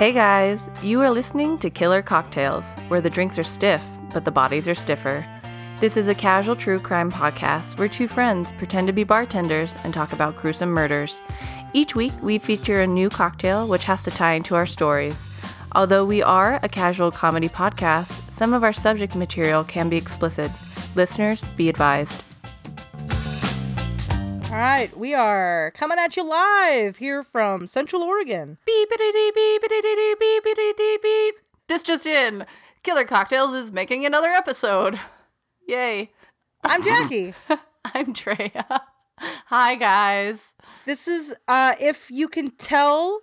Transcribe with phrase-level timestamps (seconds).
[0.00, 3.84] Hey guys, you are listening to Killer Cocktails, where the drinks are stiff,
[4.14, 5.26] but the bodies are stiffer.
[5.76, 9.92] This is a casual true crime podcast where two friends pretend to be bartenders and
[9.92, 11.20] talk about gruesome murders.
[11.74, 15.38] Each week, we feature a new cocktail which has to tie into our stories.
[15.72, 20.50] Although we are a casual comedy podcast, some of our subject material can be explicit.
[20.96, 22.29] Listeners, be advised.
[24.50, 28.58] All right, we are coming at you live here from Central Oregon.
[28.66, 31.34] Beep-a-dee-dee, beep-a-dee-dee, beep-a-dee-dee, beep.
[31.68, 32.44] This just in.
[32.82, 34.98] Killer Cocktails is making another episode.
[35.68, 36.10] Yay.
[36.64, 37.32] I'm Jackie.
[37.94, 38.82] I'm Drea.
[39.46, 40.40] Hi, guys.
[40.84, 43.20] this is uh if you can tell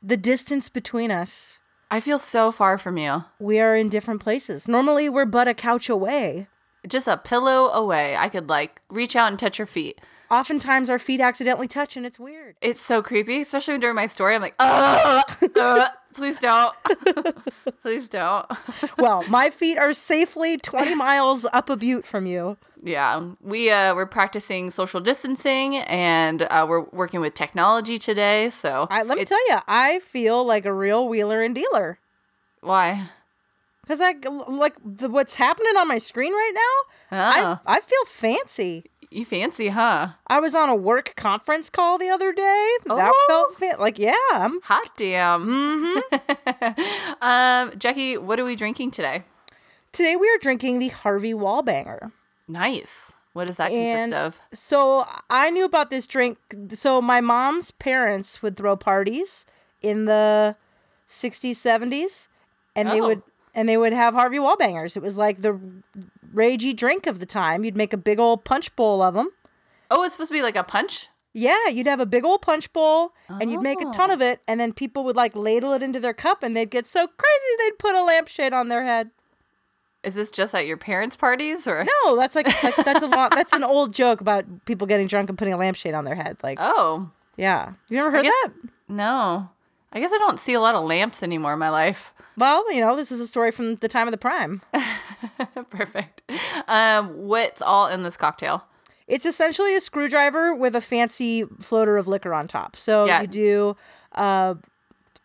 [0.00, 1.58] the distance between us,
[1.90, 3.24] I feel so far from you.
[3.40, 4.68] we are in different places.
[4.68, 6.46] Normally we're but a couch away.
[6.86, 8.16] Just a pillow away.
[8.16, 10.00] I could, like, reach out and touch your feet.
[10.30, 12.56] Oftentimes our feet accidentally touch and it's weird.
[12.60, 14.34] It's so creepy, especially during my story.
[14.34, 15.22] I'm like, uh,
[15.56, 16.74] uh, please don't.
[17.82, 18.46] please don't.
[18.98, 22.56] well, my feet are safely 20 miles up a butte from you.
[22.82, 28.50] Yeah, we uh, we're practicing social distancing and uh, we're working with technology today.
[28.50, 31.98] So I, let me it- tell you, I feel like a real wheeler and dealer.
[32.60, 33.08] why?
[33.86, 34.14] Cause I
[34.48, 37.16] like the, what's happening on my screen right now.
[37.18, 38.84] Oh, I I feel fancy.
[39.10, 40.08] You fancy, huh?
[40.26, 42.76] I was on a work conference call the other day.
[42.84, 43.24] That Oh.
[43.28, 44.14] felt fa- like yeah.
[44.32, 45.46] I'm, Hot damn.
[45.46, 47.22] mm-hmm.
[47.22, 49.24] um, Jackie, what are we drinking today?
[49.92, 52.12] Today we are drinking the Harvey Wallbanger.
[52.46, 53.14] Nice.
[53.32, 54.58] What does that And- consist of?
[54.58, 56.38] So I knew about this drink.
[56.72, 59.46] So my mom's parents would throw parties
[59.80, 60.56] in the
[61.08, 62.28] 60s, 70s,
[62.76, 63.06] and they Oh.
[63.08, 63.22] would
[63.54, 64.96] and they would have Harvey Wallbangers.
[64.96, 65.58] It was like the
[66.34, 67.64] ragey drink of the time.
[67.64, 69.30] You'd make a big old punch bowl of them.
[69.90, 71.08] Oh, it's supposed to be like a punch.
[71.34, 74.14] Yeah, you'd have a big old punch bowl and you'd make a ton Oh.
[74.14, 76.86] of it, and then people would like ladle it into their cup and they'd get
[76.86, 79.10] so crazy they'd put a lampshade on their head.
[80.02, 81.84] Is this just at your parents' parties or?
[81.84, 85.28] No, that's like, like that's a lot that's an old joke about people getting drunk
[85.28, 86.38] and putting a lampshade on their head.
[86.42, 87.72] Like, Oh yeah.
[87.88, 88.52] You never heard guess- that?
[88.88, 89.48] no.
[89.92, 92.12] I guess I don't see a lot of lamps anymore in my life.
[92.36, 94.60] Well, you know, this is a story from the time of the prime.
[95.70, 96.22] Perfect.
[96.66, 98.64] Um, what's all in this cocktail?
[99.06, 102.76] It's essentially a screwdriver with a fancy floater of liquor on top.
[102.76, 103.22] So Yeah.
[103.22, 103.76] you do
[104.14, 104.54] uh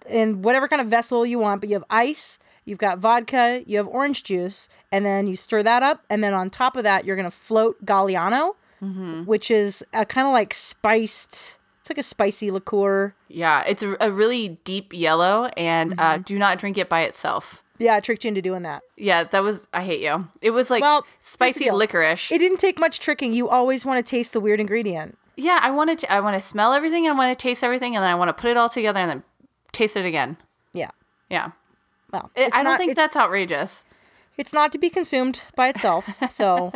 [0.10, 3.78] in whatever kind of vessel you want, but you have ice, you've got vodka, you
[3.78, 7.06] have orange juice, and then you stir that up, and then on top of that,
[7.06, 8.56] you're gonna float Galliano,
[9.26, 11.58] which is a kind of like spiced.
[11.80, 13.14] It's like a spicy liqueur.
[13.30, 17.63] Yeah, it's a, a really deep yellow, and uh, do not drink it by itself.
[17.80, 18.84] Yeah, I tricked you into doing that.
[18.98, 19.68] Yeah, that was.
[19.74, 20.28] I hate you.
[20.42, 22.32] It was like Well, spicy licorice.
[22.32, 23.34] It didn't take much tricking.
[23.34, 25.18] You always want to taste the weird ingredient.
[25.36, 26.12] yeah, I wanted to.
[26.12, 28.30] I want to smell everything, and I want to taste everything, and then I want
[28.30, 29.24] to put it all together, and then
[29.72, 30.38] taste it again.
[30.74, 30.92] Yeah.
[31.30, 31.52] Yeah,
[32.12, 33.86] Well, It- I don't not- think that's outrageous.
[34.38, 36.08] it's not to be consumed by itself.
[36.30, 36.72] So,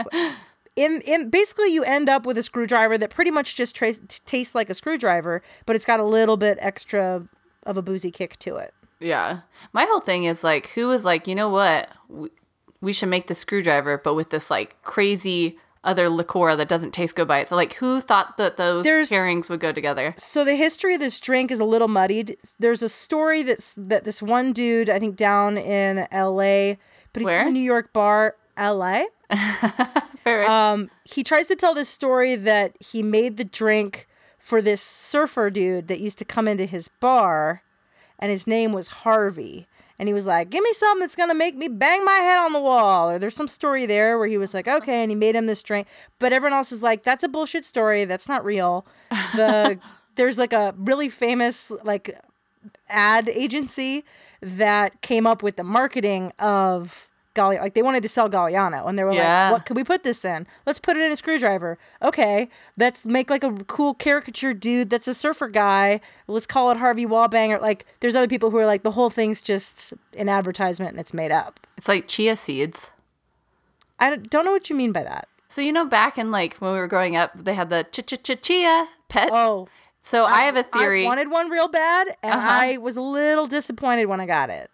[0.75, 4.17] in in basically, you end up with a screwdriver that pretty much just trace, t-
[4.25, 7.27] tastes like a screwdriver, but it's got a little bit extra
[7.63, 8.73] of a boozy kick to it.
[8.99, 9.41] Yeah,
[9.73, 12.29] my whole thing is like, who was like, you know what, we,
[12.81, 17.15] we should make the screwdriver, but with this like crazy other liqueur that doesn't taste
[17.15, 17.47] good by it.
[17.47, 20.13] So like, who thought that those There's- pairings would go together?
[20.17, 22.37] So the history of this drink is a little muddied.
[22.59, 26.77] There's a story that's that this one dude, I think down in L.A.,
[27.13, 27.41] but he's Where?
[27.41, 29.05] in a New York bar, L.A.
[30.27, 34.09] Um, he tries to tell this story that he made the drink
[34.39, 37.63] for this surfer dude that used to come into his bar,
[38.19, 39.67] and his name was Harvey.
[39.99, 42.53] And he was like, "Give me something that's gonna make me bang my head on
[42.53, 45.35] the wall." Or there's some story there where he was like, "Okay," and he made
[45.35, 45.87] him this drink.
[46.19, 48.05] But everyone else is like, "That's a bullshit story.
[48.05, 48.85] That's not real."
[49.35, 49.79] The
[50.15, 52.19] there's like a really famous like
[52.89, 54.03] ad agency
[54.41, 59.03] that came up with the marketing of Like they wanted to sell Galliano and they
[59.03, 59.45] were Yeah.
[59.49, 60.45] like, what could we put this in?
[60.65, 61.77] Let's put it in a screwdriver.
[62.01, 66.01] Okay, let's make like a cool caricature dude that's a surfer guy.
[66.27, 67.61] Let's call it Harvey Wallbanger.
[67.61, 71.13] Like there's other people who are like the whole thing's just an advertisement and it's
[71.13, 71.59] made up.
[71.77, 72.91] it's like chia seeds.
[73.99, 75.27] I don't- know what you mean by that.
[75.47, 78.05] So you know, back in like when we were growing up, they had the ch
[78.05, 79.31] ch ch chia pets.
[79.33, 79.67] Oh,
[80.01, 81.05] so I have a theory.
[81.05, 82.47] I wanted one real bad and Uh-huh.
[82.49, 84.69] I was a little disappointed when I got it.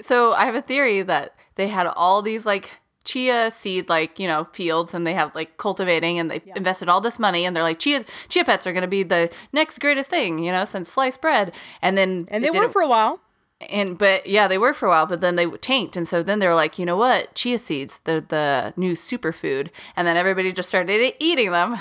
[0.00, 2.70] so I have a theory that they had all these like
[3.04, 7.00] chia seed like you know fields and they have like cultivating and they invested all
[7.00, 10.10] this money and they're like chia chia pets are going to be the next greatest
[10.10, 13.20] thing you know since sliced bread and then And they were for a while.
[13.60, 16.40] and but yeah they were for a while but then they tanked and so then
[16.40, 20.52] they were like you know what chia seeds they're the new superfood and then everybody
[20.52, 21.76] just started eating them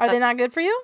[0.00, 0.82] Are they not good for you?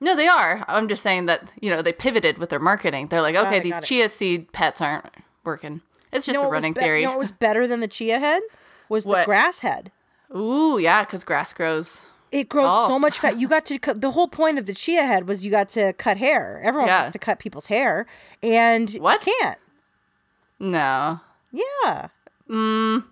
[0.00, 0.64] No, they are.
[0.68, 3.08] I'm just saying that you know they pivoted with their marketing.
[3.08, 3.84] They're like, okay, these it.
[3.84, 5.06] chia seed pets aren't
[5.44, 5.80] working.
[6.12, 7.00] It's just You know a what running be- theory.
[7.00, 8.42] You know what was better than the chia head?
[8.88, 9.90] Was the grass head.
[10.36, 12.02] Ooh, yeah, because grass grows.
[12.30, 12.88] It grows Oh.
[12.88, 13.38] so much fat.
[13.38, 14.00] You got to cut.
[14.00, 16.60] The whole point of the chia head was you got to cut hair.
[16.64, 17.02] Everyone Yeah.
[17.02, 18.06] wants to cut people's hair,
[18.42, 19.24] and What?
[19.26, 19.58] you can't.
[20.58, 21.20] No.
[21.50, 22.08] Yeah,
[22.48, 23.04] Mm,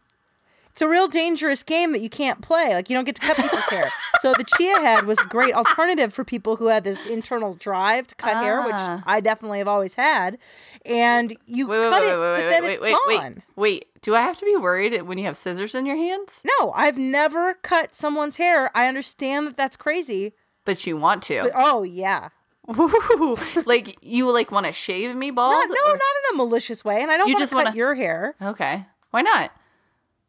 [0.80, 2.72] it's a real dangerous game that you can't play.
[2.72, 3.90] Like you don't get to cut people's hair.
[4.20, 8.06] So the chia head was a great alternative for people who had this internal drive
[8.06, 9.02] to cut hair, which Ah.
[9.04, 10.38] I definitely have always had.
[10.86, 13.42] And you wait, wait, cut wait, it, wait, but then wait, it's wait, wait, gone.
[13.56, 13.86] wait.
[14.00, 16.40] Do I have to be worried when you have scissors in your hands?
[16.58, 18.70] No, I've never cut someone's hair.
[18.74, 20.32] I understand that that's crazy.
[20.64, 21.42] But you want to.
[21.42, 22.30] But, oh yeah,
[22.78, 23.36] Ooh,
[23.66, 25.52] like you like want to shave me bald?
[25.52, 26.00] not, no, or- not
[26.30, 27.02] in a malicious way.
[27.02, 28.34] And I don't You want to cut wanna- your hair.
[28.40, 28.86] Okay.
[29.10, 29.50] Why not?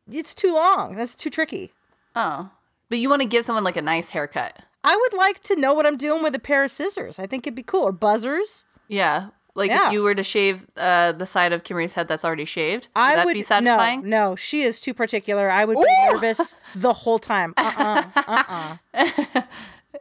[0.09, 0.95] It's too long.
[0.95, 1.71] That's too tricky.
[2.15, 2.49] Oh.
[2.89, 4.59] But you want to give someone like a nice haircut.
[4.83, 7.19] I would like to know what I'm doing with a pair of scissors.
[7.19, 7.83] I think it'd be cool.
[7.83, 8.65] Or buzzers.
[8.87, 9.27] Yeah.
[9.53, 9.87] Like Yeah.
[9.87, 13.01] if you were to shave uh, the side of Kimberly's head that's already shaved, would
[13.01, 14.01] I that would be satisfying?
[14.09, 15.49] No, no, she is too particular.
[15.51, 17.53] I would be nervous the whole time.
[17.57, 19.41] Uh uh-uh, uh.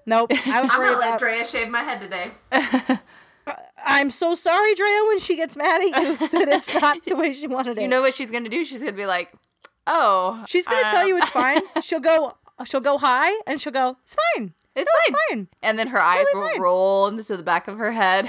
[0.07, 0.31] Nope.
[0.47, 1.19] I am gonna about.
[1.19, 2.31] Drea shave my head today.
[3.85, 7.33] I'm so sorry, Drea, when she gets mad at you that it's not the way
[7.33, 7.83] she wanted it.
[7.83, 8.65] You know what she's gonna do?
[8.65, 9.33] She's gonna be like,
[9.93, 11.61] "Oh, She's gonna uh, tell you it's fine.
[11.83, 12.37] She'll go.
[12.65, 13.97] She'll go high, and she'll go.
[14.05, 14.53] It's fine.
[14.77, 15.49] it's No, fine." it's fine.
[15.63, 16.61] And then her eyes will fine.
[16.61, 18.29] roll into the back of her head.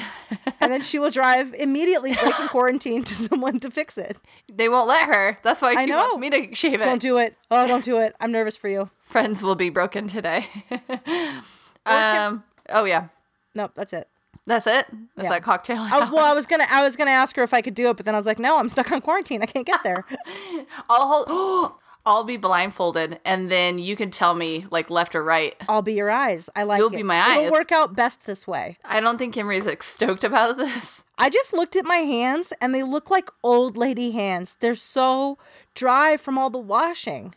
[0.61, 4.17] And then she will drive immediately breaking quarantine to someone to fix it.
[4.51, 5.37] they won't let her.
[5.43, 5.97] That's why I she know.
[5.97, 6.85] wants me to shave it.
[6.85, 7.35] Don't do it.
[7.51, 8.15] Oh, don't do it.
[8.21, 8.89] I'm nervous for you.
[9.03, 10.45] Friends will be broken today.
[11.85, 12.43] um.
[12.69, 13.07] Oh yeah,
[13.53, 14.07] Nope, that's it.
[14.47, 14.85] That's it.
[15.15, 15.29] That's Yeah.
[15.29, 15.77] that cocktail.
[15.79, 17.97] I, well, I was gonna, I was gonna ask her if I could do it,
[17.97, 19.41] but then I was like, no, I'm stuck on quarantine.
[19.41, 20.05] I can't get there.
[20.89, 21.73] I'll hold.
[22.03, 25.55] I'll be blindfolded, and then you can tell me like left or right.
[25.69, 26.49] I'll be your eyes.
[26.55, 26.95] I like You'll it.
[26.97, 27.37] be my eyes.
[27.41, 28.79] It'll work out best this way.
[28.83, 31.05] I don't think Kimberly's like stoked about this.
[31.19, 34.57] I just looked at my hands, and they look like old lady hands.
[34.61, 35.37] They're so
[35.75, 37.35] dry from all the washing.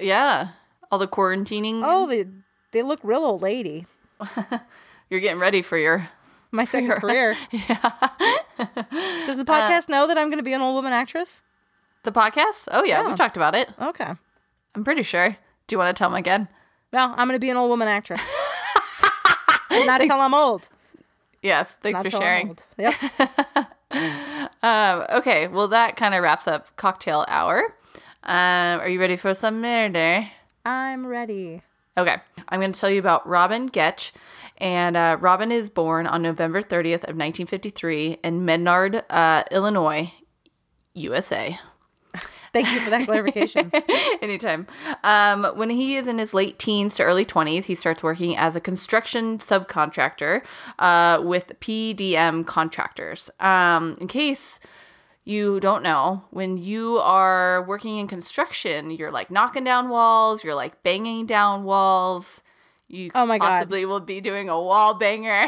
[0.00, 0.48] Yeah,
[0.90, 1.82] all the quarantining.
[1.84, 2.24] Oh, they
[2.72, 3.86] they look real old lady.
[5.10, 6.08] You're getting ready for your.
[6.52, 7.34] My second career.
[7.50, 7.90] Yeah.
[9.26, 11.42] Does the podcast know that I'm going to be an old woman actress?
[12.04, 12.68] The podcast?
[12.70, 13.08] Oh yeah, Yeah.
[13.08, 13.68] we've talked about it.
[13.80, 14.10] Okay.
[14.74, 15.30] I'm pretty sure.
[15.66, 16.48] Do you want to tell them again?
[16.92, 18.20] Well, I'm going to be an old woman actress.
[19.70, 20.68] Not until I'm old.
[21.42, 21.76] Yes.
[21.82, 22.48] Thanks Not for till I'm sharing.
[22.48, 22.62] old.
[22.78, 22.94] Yep.
[24.62, 27.74] Um, okay, well that kind of wraps up cocktail hour.
[28.22, 30.28] Um, are you ready for some murder?
[30.64, 31.60] I'm ready.
[31.98, 32.16] Okay,
[32.48, 34.12] I'm going to tell you about Robin Gecht.
[34.62, 40.12] And uh, Robin is born on November 30th of 1953 in Menard, uh, Illinois,
[40.94, 41.58] USA.
[42.52, 43.72] Thank you for that clarification.
[44.22, 44.68] Anytime.
[45.02, 48.54] Um, when he is in his late teens to early 20s, he starts working as
[48.54, 50.42] a construction subcontractor
[50.78, 53.30] uh, with PDM contractors.
[53.40, 54.60] Um, in case
[55.24, 60.54] you don't know, when you are working in construction, you're like knocking down walls, you're
[60.54, 62.42] like banging down walls.
[62.92, 63.48] You Oh my God.
[63.48, 65.46] possibly will be doing a wall banger.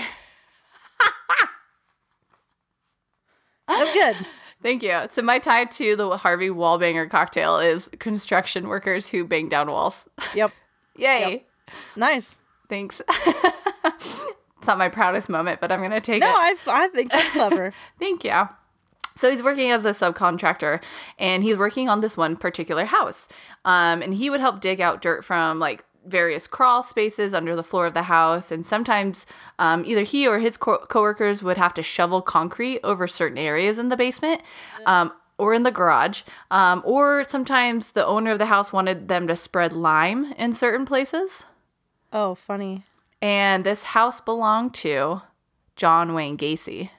[3.69, 4.27] That's good.
[4.63, 5.03] Thank you.
[5.11, 10.09] So my tie to the Harvey Wallbanger cocktail is construction workers who bang down walls.
[10.35, 10.53] Yep.
[10.97, 11.45] Yay.
[11.97, 12.35] Nice.
[12.69, 13.03] Thanks.
[13.09, 16.35] it's not my proudest moment, but I'm going to take No, it.
[16.35, 17.73] I, I think that's clever.
[17.99, 18.49] Thank you.
[19.17, 20.81] So he's working as a subcontractor
[21.19, 23.29] and he's working on this one particular house.
[23.65, 27.65] Um, and he would help dig out dirt from like various crawl spaces under the
[27.65, 28.51] floor of the house.
[28.51, 29.27] And sometimes
[29.59, 33.79] um, either he or his co- coworkers would have to shovel concrete over certain areas
[33.79, 34.43] in the basement.
[34.87, 39.27] Um, or in the garage, um, or sometimes the owner of the house wanted them
[39.27, 41.45] to spread lime in certain places.
[42.13, 42.85] Oh, funny.
[43.21, 45.23] And this house belonged to
[45.75, 46.91] John Wayne Gacy.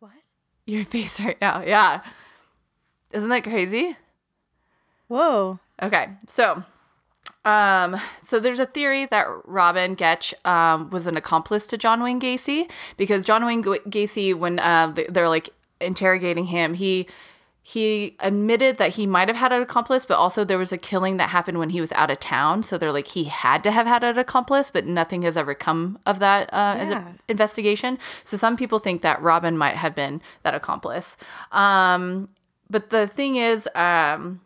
[0.00, 0.10] What?
[0.66, 1.62] Your face right now.
[1.64, 2.02] Yeah.
[3.12, 3.96] Isn't that crazy?
[5.06, 5.60] Whoa.
[5.80, 6.08] Okay.
[6.26, 6.64] So,
[7.44, 12.20] um, so there's a theory that Robin Gecht um, was an accomplice to John Wayne
[12.20, 15.50] Gacy because John Wayne Gacy, when uh, they- they're like
[15.80, 17.06] interrogating him, he
[17.66, 21.16] he admitted that he might have had an accomplice, but also there was a killing
[21.16, 22.62] that happened when he was out of town.
[22.62, 25.98] So they're like he had to have had an accomplice, but nothing has ever come
[26.04, 27.04] of that uh, Yeah.
[27.26, 27.98] investigation.
[28.22, 31.16] So some people think that Robin might have been that accomplice.
[31.52, 32.28] Um,
[32.68, 34.42] but the thing is, um,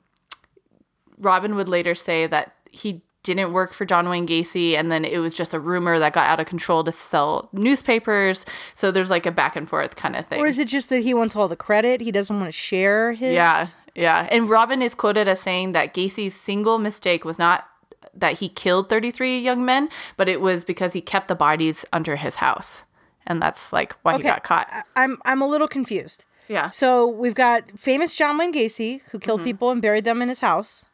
[1.19, 5.19] Robin would later say that he didn't work for John Wayne Gacy and then it
[5.19, 8.47] was just a rumor that got out of control to sell newspapers.
[8.75, 10.41] So there's like a back and forth kind of thing.
[10.41, 12.01] Or is it just that he wants all the credit?
[12.01, 13.35] He doesn't want to share his.
[13.35, 14.29] yeah, yeah.
[14.31, 17.67] And Robin is quoted as saying that Gacy's single mistake was not
[18.15, 22.17] that he killed 33 young men, but it was because he kept the bodies under
[22.17, 22.85] his house.
[23.27, 24.69] And that's like why he got caught.
[24.71, 26.25] I- I'm I'm a little confused.
[26.49, 26.71] Yeah.
[26.71, 29.49] So we've got famous John Wayne Gacy who killed mm-hmm.
[29.49, 30.87] people and buried them in his house.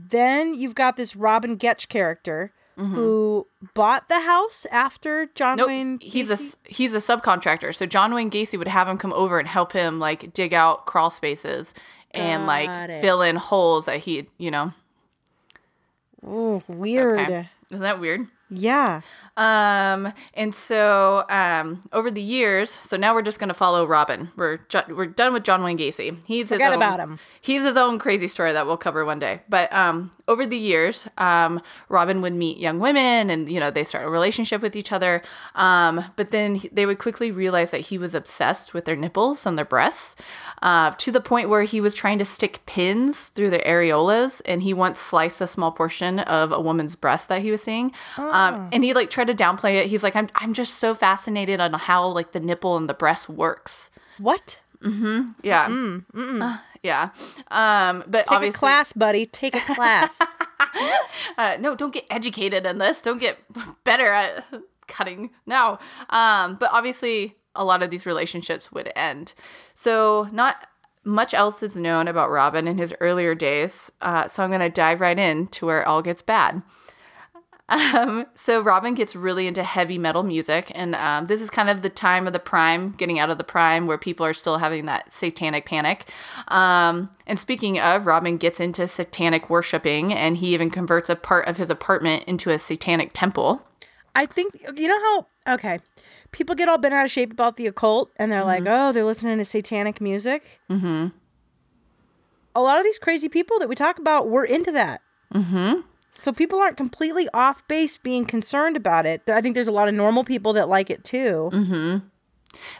[0.00, 2.94] Then you've got this Robin Gecht character mm-hmm.
[2.94, 5.68] who bought the house after John Nope.
[5.68, 5.98] Wayne.
[6.00, 6.38] He's a
[6.68, 7.74] he's a subcontractor.
[7.74, 10.86] So John Wayne Gacy would have him come over and help him like dig out
[10.86, 11.74] crawl spaces
[12.12, 13.00] and like it.
[13.00, 14.72] fill in holes that he, you know.
[16.24, 17.20] Ooh, weird.
[17.20, 17.48] Okay.
[17.70, 18.26] Isn't that weird?
[18.50, 19.02] Yeah.
[19.38, 24.30] Um, and so um, over the years, so now we're just gonna follow Robin.
[24.36, 26.16] We're we're done with John Wayne Gacy.
[26.24, 27.18] He's Forget his own, about him.
[27.40, 29.40] He's his own crazy story that we'll cover one day.
[29.48, 33.84] But um, over the years, um, Robin would meet young women, and you know they
[33.84, 35.22] start a relationship with each other.
[35.54, 39.46] Um, but then he- they would quickly realize that he was obsessed with their nipples
[39.46, 40.16] and their breasts.
[40.60, 44.60] Uh, to the point where he was trying to stick pins through their areolas, and
[44.64, 47.92] he once sliced a small portion of a woman's breast that he was seeing.
[48.16, 49.86] Um, and he like tried to downplay it.
[49.86, 53.28] He's like, "I'm I'm just so fascinated on how like the nipple and the breast
[53.28, 54.58] works." What?
[55.42, 55.68] Yeah,
[56.42, 57.10] Uh, yeah.
[57.50, 59.26] Um, but Take obviously, a class, buddy.
[59.26, 60.20] Take a class.
[61.38, 63.02] uh, no, don't get educated in this.
[63.02, 63.38] Don't get
[63.84, 64.44] better at
[64.86, 65.30] cutting.
[65.46, 65.78] No.
[66.10, 69.34] Um, but obviously, a lot of these relationships would end.
[69.74, 70.68] So, not
[71.04, 73.90] much else is known about Robin in his earlier days.
[74.00, 76.62] Uh, so, I'm going to dive right in to where it all gets bad.
[77.68, 81.82] Um, so Robin gets really into heavy metal music, and um, this is kind of
[81.82, 84.86] the time of the prime, getting out of the prime, where people are still having
[84.86, 86.06] that satanic panic.
[86.48, 91.46] Um, and speaking of, Robin gets into satanic worshiping, and he even converts a part
[91.46, 93.62] of his apartment into a satanic temple.
[94.14, 94.98] I think you know
[95.46, 95.78] how okay.
[96.32, 99.04] People get all bent out of shape about the occult and they're like, oh, they're
[99.04, 100.60] listening to satanic music.
[100.68, 101.08] Mm-hmm.
[102.54, 105.00] A lot of these crazy people that we talk about were into that.
[105.32, 105.80] Mm-hmm.
[106.10, 109.22] So people aren't completely off base being concerned about it.
[109.28, 111.50] I think there's a lot of normal people that like it too.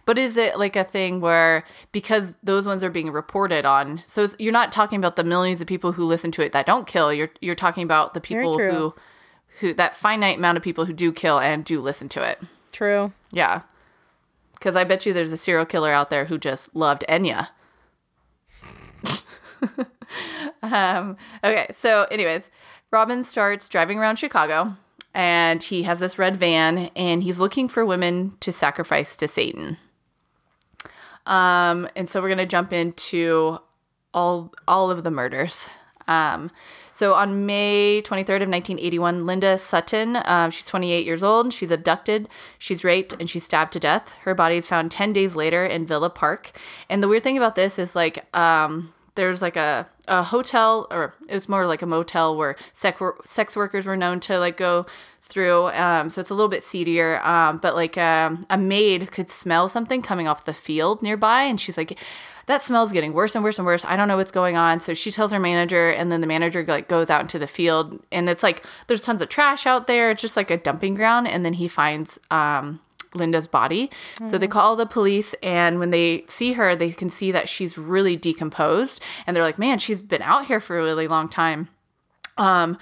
[0.06, 4.26] But is it like a thing where because those ones are being reported on, so
[4.38, 7.12] you're not talking about the millions of people who listen to it that don't kill.
[7.12, 8.94] You're you're talking about the people who
[9.60, 12.40] who that finite amount of people who do kill and do listen to it.
[12.72, 13.12] True.
[13.30, 13.62] Yeah.
[14.54, 17.48] Because I bet you there's a serial killer out there who just loved Enya.
[20.62, 22.50] um, okay, so, anyways,
[22.90, 24.76] Robin starts driving around Chicago
[25.14, 29.76] and he has this red van and he's looking for women to sacrifice to Satan.
[31.26, 33.58] Um, and so we're going to jump into
[34.14, 35.68] all all of the murders.
[36.06, 36.50] Um,
[36.94, 41.52] so on May 23rd of 1981, Linda Sutton, um, she's 28 years old.
[41.52, 42.28] She's abducted,
[42.58, 44.10] she's raped, and she's stabbed to death.
[44.22, 46.50] Her body is found 10 days later in Villa Park.
[46.88, 51.12] And the weird thing about this is like um, there's like a, a hotel, or
[51.28, 54.86] it was more like a motel where sex, sex workers were known to like go
[55.22, 55.66] through.
[55.70, 57.20] Um, so it's a little bit seedier.
[57.26, 61.60] Um, but like um, a maid could smell something coming off the field nearby, and
[61.60, 61.98] she's like,
[62.46, 63.84] "That smell's getting worse and worse and worse.
[63.84, 66.64] I don't know what's going on." So she tells her manager, and then the manager
[66.64, 70.12] like goes out into the field, and it's like there's tons of trash out there.
[70.12, 72.20] It's just like a dumping ground, and then he finds.
[72.30, 72.80] Um,
[73.14, 73.90] Linda's body.
[74.28, 77.78] So they call the police, and when they see her, they can see that she's
[77.78, 79.00] really decomposed.
[79.26, 81.68] And they're like, man, she's been out here for a really long time.
[82.36, 82.78] Um,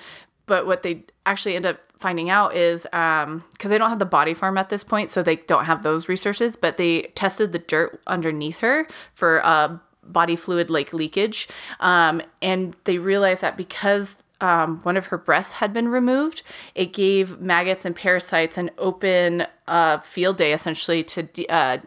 [0.47, 4.04] but what they actually end up finding out is um because they don't have the
[4.04, 6.56] body farm at this point, so they don't have those resources.
[6.56, 11.49] But they tested the dirt underneath her for uh, body fluid like leakage,
[11.80, 16.42] um, and they realized that because um, one of her breasts had been removed,
[16.74, 21.78] it gave maggots and parasites an open uh, field day essentially to de- uh,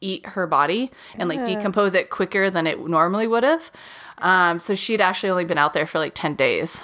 [0.00, 3.70] eat her body and like decompose it quicker than it normally would have.
[4.18, 6.82] Um, so she'd actually only been out there for like 10 days.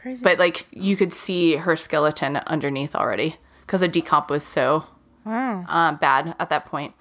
[0.00, 0.22] Crazy.
[0.22, 4.84] But like you could see her skeleton underneath already because the decomp was so
[5.24, 5.64] wow.
[5.68, 6.94] um, bad at that point.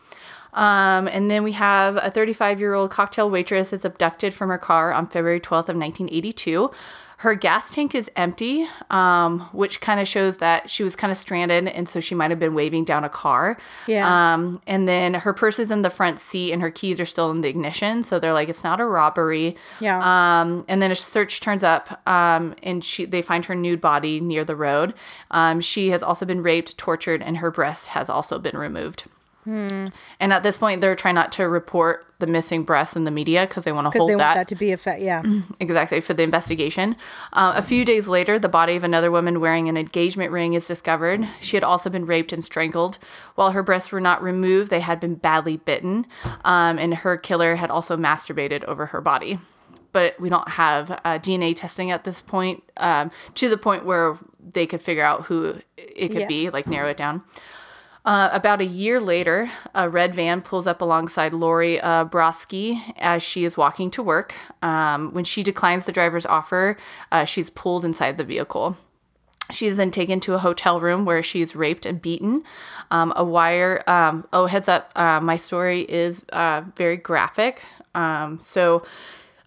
[0.53, 4.57] Um, and then we have a 35 year old cocktail waitress is abducted from her
[4.57, 6.71] car on February 12th of 1982.
[7.19, 11.17] Her gas tank is empty, um, which kind of shows that she was kind of
[11.17, 13.57] stranded, and so she might have been waving down a car.
[13.87, 14.07] Yeah.
[14.33, 17.29] Um, and then her purse is in the front seat, and her keys are still
[17.31, 18.03] in the ignition.
[18.03, 19.57] So they're like, it's not a robbery.
[19.81, 19.99] Yeah.
[19.99, 24.21] Um, and then a search turns up, um, and she they find her nude body
[24.21, 24.93] near the road.
[25.29, 29.03] Um, she has also been raped, tortured, and her breast has also been removed.
[29.45, 33.47] And at this point, they're trying not to report the missing breasts in the media
[33.47, 35.01] because they want to hold they that, want that to be a fact.
[35.01, 35.23] Yeah.
[35.59, 36.95] exactly for the investigation.
[37.33, 40.67] Uh, a few days later, the body of another woman wearing an engagement ring is
[40.67, 41.25] discovered.
[41.41, 42.99] She had also been raped and strangled.
[43.35, 46.05] While her breasts were not removed, they had been badly bitten,
[46.43, 49.39] um, and her killer had also masturbated over her body.
[49.91, 54.19] but we don't have uh, DNA testing at this point um, to the point where
[54.53, 56.27] they could figure out who it could Yeah.
[56.27, 57.23] be, like narrow it down.
[58.09, 63.21] Uh, about a year later, a red van pulls up alongside Lori uh, Borowski as
[63.21, 64.33] she is walking to work.
[64.63, 66.75] Um, when she declines the driver's offer,
[67.11, 68.75] uh, she's pulled inside the vehicle.
[69.51, 72.43] She is then taken to a hotel room where she is raped and beaten.
[72.89, 77.61] Um, a wire, um, oh, heads up, uh, my story is uh, very graphic.
[77.93, 78.83] Um, so,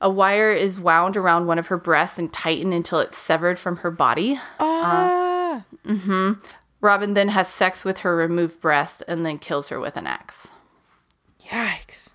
[0.00, 3.78] a wire is wound around one of her breasts and tightened until it's severed from
[3.78, 4.38] her body.
[4.60, 5.64] Ah.
[6.82, 10.48] Robin then has sex with her removed breast and then kills her with an axe.
[11.48, 12.10] Yikes.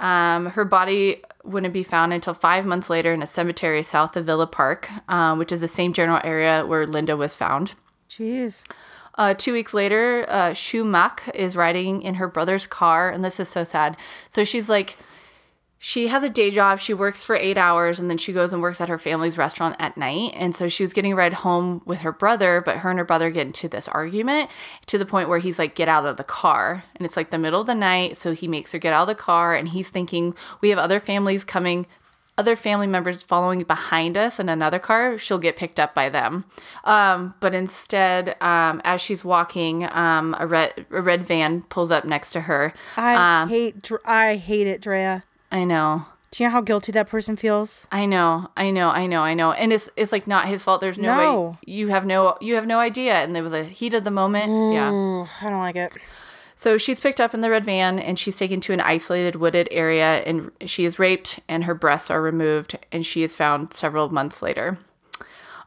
[0.00, 4.24] Um, her body wouldn't be found until five months later in a cemetery south of
[4.24, 7.74] Villa Park, um, which is the same general area where Linda was found.
[8.08, 8.64] Jeez.
[9.16, 13.38] Uh, two weeks later, uh, Shu Mak is riding in her brother's car, and this
[13.38, 13.96] is so sad.
[14.28, 14.96] So she's like,
[15.86, 16.78] she has a day job.
[16.80, 19.76] She works for eight hours, and then she goes and works at her family's restaurant
[19.78, 20.32] at night.
[20.34, 23.28] And so she was getting ride home with her brother, but her and her brother
[23.28, 24.48] get into this argument
[24.86, 27.38] to the point where he's like, "Get out of the car!" And it's like the
[27.38, 29.90] middle of the night, so he makes her get out of the car, and he's
[29.90, 31.86] thinking, "We have other families coming."
[32.38, 36.46] Other family members following behind us in another car, she'll get picked up by them.
[36.82, 42.04] Um, but instead, um, as she's walking, um, a red a red van pulls up
[42.06, 42.72] next to her.
[42.96, 43.88] I Um, hate.
[44.04, 45.22] I hate it, Drea.
[45.54, 46.04] I know.
[46.32, 47.86] Do you know how guilty that person feels?
[47.92, 49.52] I know, I know, I know, I know.
[49.52, 50.80] And it's it's like not his fault.
[50.80, 51.48] There's no, No.
[51.50, 53.14] way you have no you have no idea.
[53.22, 54.74] And there was a heat of the moment.
[54.74, 54.90] Yeah.
[54.90, 55.92] I don't like it.
[56.56, 59.68] So she's picked up in the red van and she's taken to an isolated wooded
[59.70, 64.08] area and she is raped and her breasts are removed and she is found several
[64.10, 64.78] months later.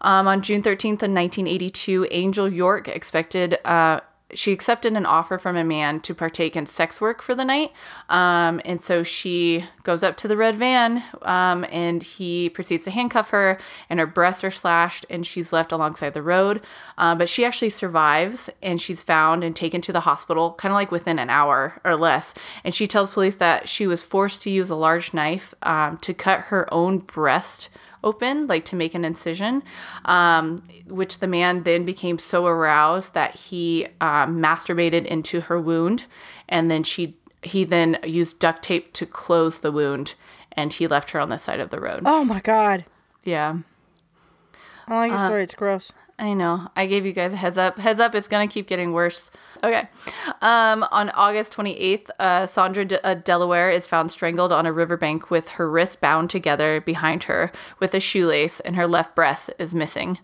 [0.02, 4.02] Um, on June 13th of 1982, Angel York expected uh,
[4.34, 7.72] she accepted an offer from a man to partake in sex work for the night.
[8.10, 12.92] Um, and so she goes up to the red van um, and he proceeds to
[12.92, 13.58] handcuff her,
[13.90, 16.62] and her breasts are slashed and she's left alongside the road.
[16.98, 20.76] Uh, but she actually survives and she's found and taken to the hospital kind of
[20.76, 22.34] like within an hour or less.
[22.64, 26.14] And she tells police that she was forced to use a large knife um, to
[26.14, 27.70] cut her own breast
[28.08, 29.62] open, like to make an incision,
[30.06, 36.06] um, which the man then became so aroused that he um, masturbated into her wound,
[36.50, 40.16] and then she he then used duct tape to close the wound,
[40.54, 42.02] and he left her on the side of the road.
[42.06, 42.86] Oh my god.
[43.24, 43.58] Yeah.
[44.88, 45.44] I don't like Uh, your story.
[45.44, 45.92] It's gross.
[46.20, 46.68] I know.
[46.76, 47.78] I gave you guys a heads up.
[47.78, 49.30] Heads up, it's gonna keep getting worse.
[49.64, 49.88] Okay.
[50.42, 55.50] Um, on August 28th, uh, Sandra uh, Delaware is found strangled on a riverbank with
[55.50, 60.18] her wrists bound together behind her with a shoelace, and her left breast is missing.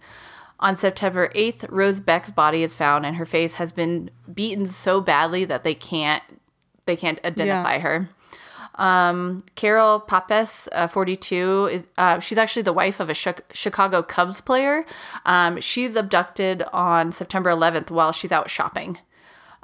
[0.59, 5.01] On September 8th, Rose Beck's body is found, and her face has been beaten so
[5.01, 6.23] badly that they can't
[6.85, 8.09] they can't identify her.
[8.75, 14.01] Um, Carol Pappas, uh, 42, is uh, she's actually the wife of a Chi- Chicago
[14.01, 14.85] Cubs player.
[15.25, 18.97] Um, she's abducted on September 11th while she's out shopping.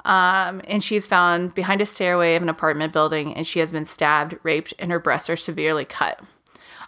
[0.04, 3.84] Um, and she's found behind a stairway of an apartment building, and she has been
[3.84, 6.20] stabbed, raped, and her breasts are severely cut.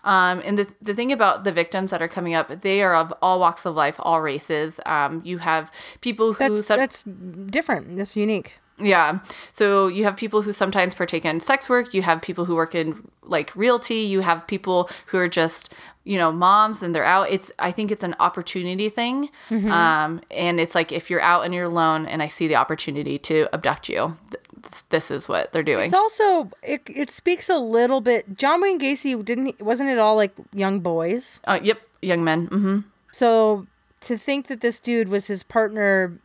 [0.04, 3.12] Um, and the, the thing about the victims that are coming up, they are of
[3.22, 4.80] all walks of life, all races.
[4.86, 7.96] Um, you have people who That's sub- that's different.
[7.96, 8.54] That's unique.
[8.78, 9.18] Yeah.
[9.52, 11.94] So you have people who sometimes partake in sex work.
[11.94, 14.00] You have people who work in like realty.
[14.00, 15.72] You have people who are just,
[16.04, 17.30] you know, moms and they're out.
[17.30, 19.30] It's, I think it's an opportunity thing.
[19.50, 23.18] Um, and it's like if you're out and you're alone and I see the opportunity
[23.20, 25.84] to abduct you, th- this, is what they're doing.
[25.84, 28.36] It's also it, it speaks a little bit.
[28.36, 31.40] John Wayne Gacy didn't wasn't it all like young boys?
[31.44, 31.78] uh, yep.
[32.00, 32.46] Young men.
[32.46, 32.78] hmm
[33.12, 33.66] So
[34.00, 36.18] to think that this dude was his partner,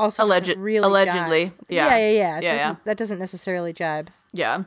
[0.00, 1.88] also Alleged- really allegedly, yeah.
[1.88, 2.40] yeah, yeah, yeah.
[2.40, 2.76] Yeah, yeah.
[2.84, 4.10] That doesn't necessarily jibe.
[4.32, 4.64] Yeah.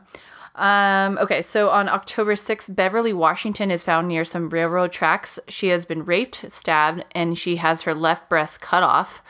[0.56, 5.40] Um, okay, so on October 6th, Beverly Washington is found near some railroad tracks.
[5.48, 9.24] She has been raped, stabbed, and she has her left breast cut off.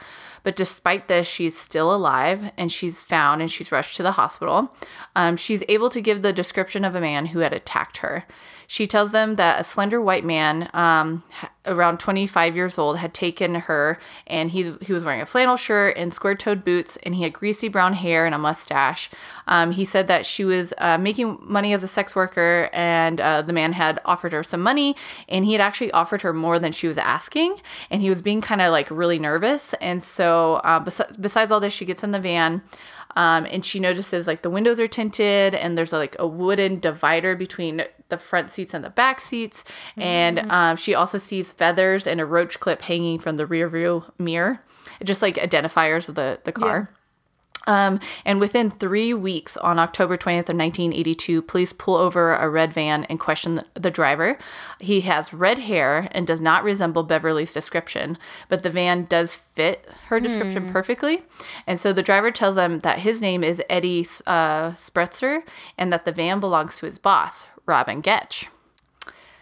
[0.44, 4.76] But despite this, she's still alive and she's found and she's rushed to the hospital.
[5.16, 8.26] Um, she's able to give the description of a man who had attacked her.
[8.74, 11.22] She tells them that a slender white man, um,
[11.64, 15.96] around 25 years old, had taken her, and he he was wearing a flannel shirt
[15.96, 19.12] and square-toed boots, and he had greasy brown hair and a mustache.
[19.46, 23.44] Um, he said that she was uh, making money as a sex worker, and uh,
[23.44, 24.96] the man had offered her some money,
[25.30, 27.58] and he had actually offered her more than she was asking,
[27.92, 29.76] and he was being kind of like really nervous.
[29.82, 32.64] And so, uh, bes- besides all this, she gets in the van.
[33.16, 37.36] Um, and she notices like the windows are tinted and there's like a wooden divider
[37.36, 37.84] between
[38.14, 39.66] the front seats and the back seats.
[39.98, 44.06] And um, she also sees feathers and a roach clip hanging from the rear view
[44.18, 44.64] mirror,
[45.04, 46.90] just like identifiers of the, the car.
[47.66, 52.74] Um, and within three weeks, on October 20th of 1982, police pull over a red
[52.74, 54.38] van and question the, the driver.
[54.80, 58.18] He has red hair and does not resemble Beverly's description,
[58.50, 61.24] but the van does fit her description perfectly.
[61.66, 65.44] And so the driver tells them that his name is Eddie uh, Spreitzer
[65.78, 68.48] and that the van belongs to his boss, Robin Gecht.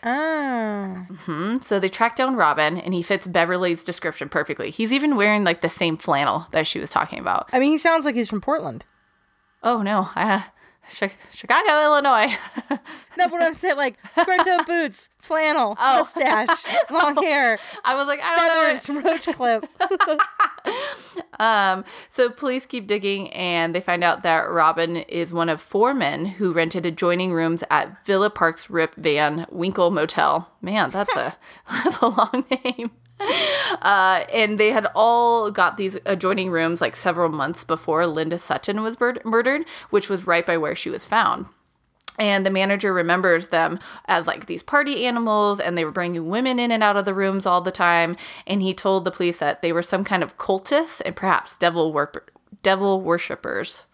[0.04, 1.06] Ah.
[1.26, 4.72] Hmm, So they track down Robin, and he fits Beverly's description perfectly.
[4.72, 7.50] He's even wearing like the same flannel that she was talking about.
[7.54, 8.84] I mean, he sounds like he's from Portland.
[9.64, 10.44] Oh no, Chi-
[10.90, 12.36] Chicago, Illinois.
[13.18, 15.98] No, but I'm saying like square toe boots, flannel, Oh.
[16.00, 19.04] mustache, long hair, I was like, I don't know.
[19.04, 19.66] feathers, roach clip.
[21.40, 25.94] Um, so police keep digging and they find out that Robin is one of four
[25.94, 30.50] men who rented adjoining rooms at Villa Park's Rip Van Winkle Motel.
[30.62, 31.36] Man, that's a
[31.84, 32.92] that's a long name.
[33.82, 38.84] Uh, and they had all got these adjoining rooms like several months before Linda Sutton
[38.84, 41.48] was mur- murdered, which was right by where she was found.
[42.20, 46.60] And the manager remembers them as like these party animals, and they were bringing women
[46.60, 48.18] in and out of the rooms all the time.
[48.46, 51.92] And he told the police that they were some kind of cultists and perhaps devil
[51.92, 52.26] wor-
[52.62, 53.86] devil worshippers.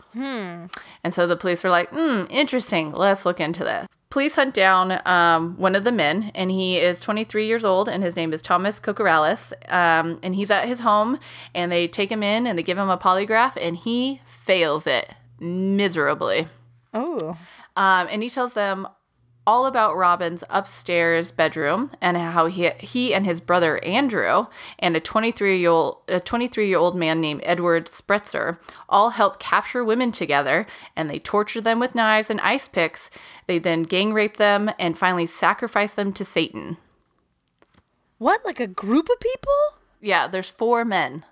[1.04, 2.92] And so the police were like, hmm, interesting.
[2.92, 3.88] Let's look into this.
[4.10, 8.02] Police hunt down um, one of the men, and he is 23 years old, and
[8.04, 9.52] his name is Thomas Kokoraleis.
[9.70, 11.20] Um, and he's at his home,
[11.54, 15.12] and they take him in and they give him a polygraph, and he fails it
[15.40, 16.48] miserably.
[16.94, 17.38] Oh.
[17.76, 18.88] Um, and he tells them
[19.48, 25.00] all about Robin's upstairs bedroom and how he he and his brother Andrew and a
[25.00, 30.12] 23 year old a 23 year old man named Edward Spreitzer all helped capture women
[30.12, 33.10] together and they tortured them with knives and ice picks.
[33.48, 36.78] They then gang raped them and finally sacrificed them to Satan.
[38.18, 38.44] What?
[38.44, 39.54] Like a group of people?
[40.02, 41.24] Yeah, there's four men,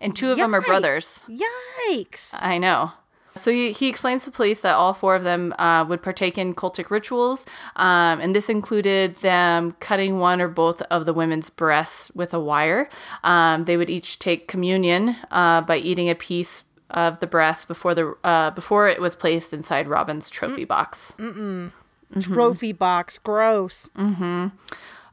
[0.00, 1.22] and two of them are brothers.
[1.28, 2.34] Yikes.
[2.40, 2.92] I know.
[3.36, 6.54] So he, he explains to police that all four of them uh, would partake in
[6.54, 7.46] cultic rituals,
[7.76, 12.40] um, and this included them cutting one or both of the women's breasts with a
[12.40, 12.88] wire.
[13.22, 17.94] Um, they would each take communion uh, by eating a piece of the breast before
[17.94, 21.14] the uh, before it was placed inside Robin's trophy box.
[22.20, 23.18] Trophy box.
[23.18, 23.90] Gross.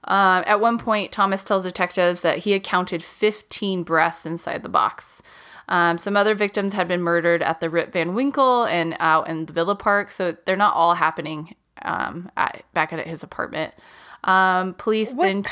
[0.05, 4.69] Um, at one point, Thomas tells detectives that he had counted 15 breasts inside the
[4.69, 5.21] box.
[5.69, 9.45] Um, some other victims had been murdered at the Rip Van Winkle and out in
[9.45, 13.73] the Villa Park, so they're not all happening um, at, back at his apartment.
[14.25, 15.45] Um, police What- then,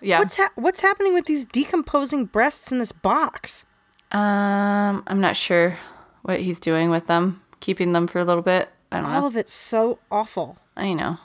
[0.00, 0.18] yeah.
[0.20, 3.64] What's ha- what's happening with these decomposing breasts in this box?
[4.12, 5.76] um, I'm not sure
[6.22, 8.68] what he's doing with them, keeping them for a little bit.
[8.90, 9.18] I don't know.
[9.18, 10.56] All of it's so awful.
[10.76, 11.18] I know,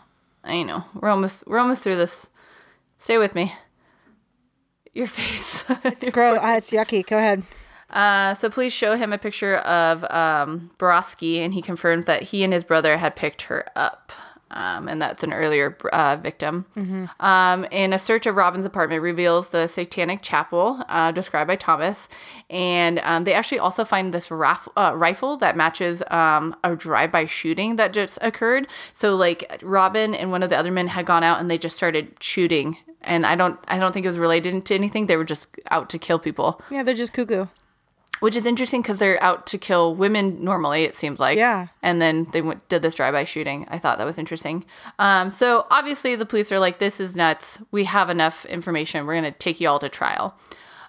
[0.43, 0.84] I know.
[0.99, 2.29] We're almost we're almost through this.
[2.97, 3.53] Stay with me.
[4.93, 5.63] Your face.
[5.86, 6.39] It's gross.
[6.41, 7.06] Ah, it's yucky.
[7.06, 7.43] Go ahead.
[7.93, 12.43] Uh, so police show him a picture of um, Borowski, and he confirms that he
[12.43, 14.12] and his brother had picked her up.
[14.56, 16.67] Um, and that's an earlier uh, victim.
[17.19, 22.08] Um, and a search of Robin's apartment reveals the Satanic Chapel uh, described by Thomas.
[22.51, 27.12] And um, they actually also find this raf- uh, rifle that matches um, a drive
[27.12, 28.67] by shooting that just occurred.
[28.93, 31.75] So, like, Robin and one of the other men had gone out and they just
[31.75, 32.77] started shooting.
[33.01, 35.08] And I don't, I don't think it was related to anything.
[35.08, 37.47] They were just out to kill people Yeah, they're just cuckoo.
[38.23, 41.38] Which is interesting because they're out to kill women normally it seems like.
[41.38, 41.67] Yeah.
[41.81, 43.67] and then they went, did this drive-by shooting.
[43.69, 44.63] I thought that was interesting.
[44.97, 47.59] Um, so obviously the police are like this is nuts.
[47.71, 49.05] We have enough information.
[49.05, 50.38] We're going to take you all to trial.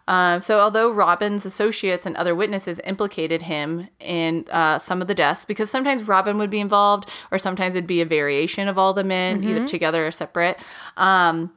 [0.06, 5.14] Um, so although robin's associates and other witnesses implicated him in uh, some of the
[5.14, 8.92] deaths because sometimes robin would be involved or sometimes it'd be a variation of all
[8.92, 10.58] the men either together or separate
[10.98, 11.50] um,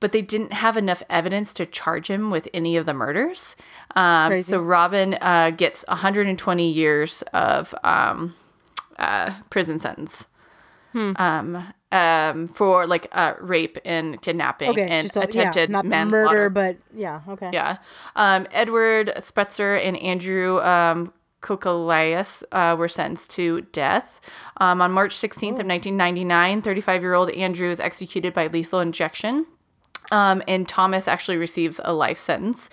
[0.00, 3.56] but they didn't have enough evidence to charge him with any of the murders.
[3.96, 8.34] Um, so Robin uh, gets 120 years of um,
[8.98, 10.26] uh, prison sentence
[10.94, 16.24] um, um, for like uh, rape and kidnapping Okay, and a, attempted yeah, not manslaughter.
[16.24, 17.50] murder, but yeah, okay.
[17.52, 17.78] Yeah.
[18.16, 24.20] Um, Edward Spetzer and Andrew um, Kokolias uh, were sentenced to death.
[24.58, 29.46] Um, on March 16th of 1999, 35-year-old Andrew was executed by lethal injection.
[30.10, 32.70] Um, and Thomas actually receives a life sentence.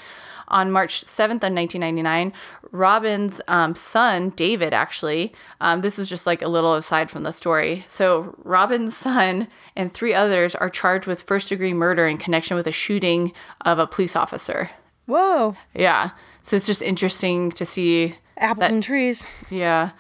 [0.47, 2.31] On March 7th of 1999,
[2.71, 7.31] Robin's um, son, David, actually, um, this is just like a little aside from the
[7.33, 7.83] story.
[7.89, 12.67] So, Robin's son and three others are charged with first degree murder in connection with
[12.67, 14.69] a shooting of a police officer.
[15.07, 16.11] Whoa, Yeah.
[16.43, 19.25] So, it's just interesting to see apples and trees.
[19.49, 19.91] yeah.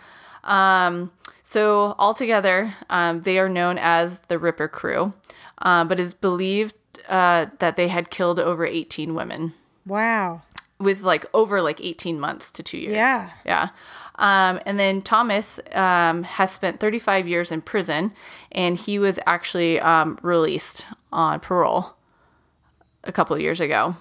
[0.43, 5.13] Um, so altogether, um, they are known as the Ripper Crew,
[5.59, 6.75] uh, but is believed
[7.09, 9.53] uh, that they had killed over 18 women.
[9.85, 10.41] Wow.
[10.79, 12.95] with like over like 18 months to two years.
[12.95, 13.29] Yeah.
[13.45, 13.69] Yeah.
[14.15, 18.13] Um, and then Thomas um, has spent 35 years in prison,
[18.51, 21.95] and he was actually um, released on parole
[23.03, 23.95] a couple of years ago.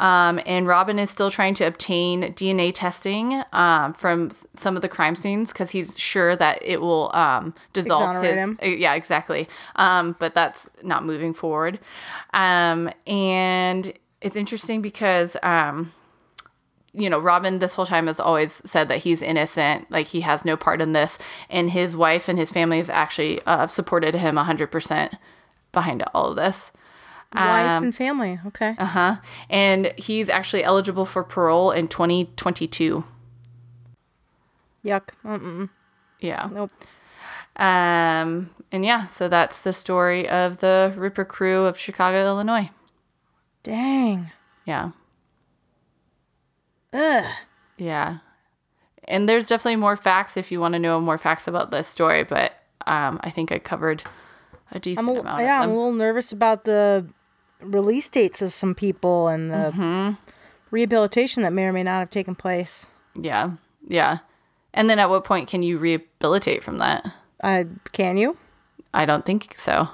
[0.00, 4.88] Um, and Robin is still trying to obtain DNA testing um, from some of the
[4.88, 8.42] crime scenes because he's sure that it will um, dissolve Exonerate his.
[8.42, 8.58] him.
[8.62, 9.46] uh, Yeah, exactly.
[9.76, 11.78] Um, but that's not moving forward.
[12.32, 15.92] Um, and it's interesting because um,
[16.92, 20.44] you know, Robin this whole time has always said that he's innocent, like he has
[20.44, 24.36] no part in this, and his wife and his family have actually uh, supported him
[24.36, 25.12] 100%
[25.72, 26.72] behind all of this.
[27.34, 28.40] Wife Um, and family.
[28.46, 28.74] Okay.
[28.76, 29.16] Uh huh.
[29.48, 33.04] And he's actually eligible for parole in 2022.
[34.84, 35.10] Yuck.
[35.24, 35.68] Mm-mm.
[36.20, 36.48] Yeah.
[36.52, 36.70] Nope.
[37.56, 42.70] Um, and yeah, so that's the story of the Ripper crew of Chicago, Illinois.
[43.62, 44.30] Dang.
[44.64, 44.90] Yeah.
[46.92, 47.24] Ugh.
[47.76, 48.18] Yeah.
[49.04, 52.24] And there's definitely more facts if you want to know more facts about this story,
[52.24, 52.52] but
[52.86, 54.02] um, I think I covered
[54.72, 57.06] a decent a, amount yeah, I'm a little nervous about the
[57.62, 60.14] release dates of some people and the Mm-hmm.
[60.70, 62.86] rehabilitation that may or may not have taken place.
[63.14, 63.52] Yeah.
[63.86, 64.18] Yeah.
[64.72, 67.04] And then at what point can you rehabilitate from that?
[67.42, 68.36] Uh, can you?
[68.94, 69.88] I don't think so.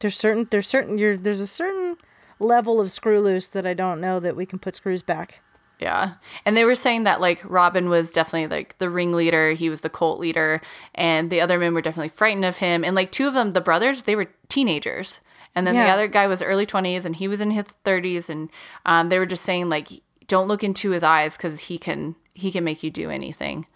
[0.00, 1.96] There's certain there's certain you're there's a certain
[2.38, 5.40] level of screw loose that I don't know that we can put screws back.
[5.78, 6.14] Yeah.
[6.44, 9.90] And they were saying that like Robin was definitely like the ringleader, he was the
[9.90, 10.60] cult leader,
[10.94, 12.82] and the other men were definitely frightened of him.
[12.84, 15.20] And like two of them, the brothers, they were teenagers.
[15.54, 18.50] And then the other guy was early 20s and he was in his 30s and
[18.86, 19.88] um, they were just saying like
[20.26, 23.66] don't look into his eyes cuz he can he can make you do anything.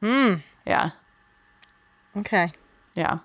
[0.00, 0.36] Hmm.
[0.66, 0.90] Yeah.
[2.16, 2.52] Okay.
[2.94, 3.18] Yeah.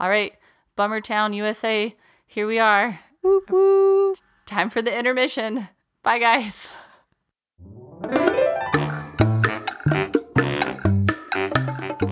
[0.00, 0.32] All right.
[0.76, 1.94] Bummertown, USA.
[2.26, 3.00] Here we are.
[3.22, 4.14] Woo woo.
[4.46, 5.68] Time for the intermission.
[6.02, 6.68] Bye guys.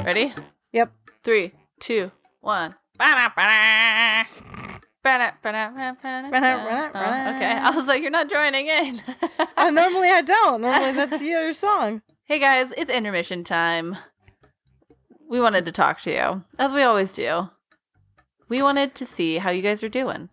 [0.05, 0.33] Ready?
[0.73, 0.93] Yep.
[1.23, 2.75] Three, two, one.
[7.37, 9.03] Okay, I was like, you're not joining in.
[9.57, 10.61] Oh, normally I don't.
[10.63, 12.03] Normally that's your song.
[12.25, 13.97] hey guys, it's intermission time.
[15.29, 17.51] We wanted to talk to you, as we always do.
[18.49, 20.29] We wanted to see how you guys are doing.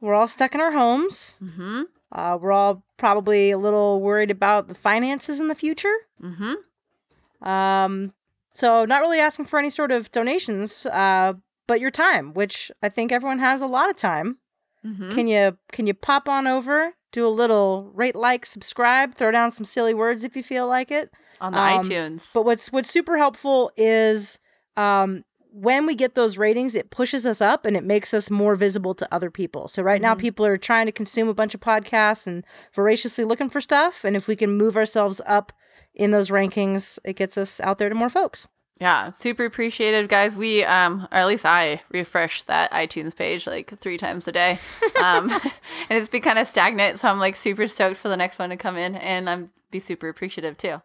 [0.00, 1.36] We're all stuck in our homes.
[1.42, 1.82] Mm-hmm.
[2.12, 5.94] Uh, we're all probably a little worried about the finances in the future.
[6.22, 7.48] Mm-hmm.
[7.48, 8.12] Um,
[8.52, 11.34] so not really asking for any sort of donations, uh,
[11.66, 14.38] but your time, which I think everyone has a lot of time.
[14.84, 15.10] Mm-hmm.
[15.14, 19.50] Can you can you pop on over, do a little rate, like, subscribe, throw down
[19.50, 21.10] some silly words if you feel like it.
[21.40, 22.22] On the Um, iTunes.
[22.34, 24.38] But what's what's super helpful is
[24.76, 28.56] um, when we get those ratings, it pushes us up and it makes us more
[28.56, 29.68] visible to other people.
[29.68, 30.18] So right now, Mhm.
[30.18, 34.04] people are trying to consume a bunch of podcasts and voraciously looking for stuff.
[34.04, 35.52] And if we can move ourselves up
[35.94, 38.48] in those rankings, it gets us out there to more folks.
[38.80, 40.36] Yeah, super appreciated, guys.
[40.36, 44.58] We, um, or at least I refresh that iTunes page like three times a day,
[45.02, 45.30] um,
[45.88, 46.98] and it's been kind of stagnant.
[46.98, 49.78] So I'm like super stoked for the next one to come in, and I'm be
[49.78, 50.82] super appreciative too.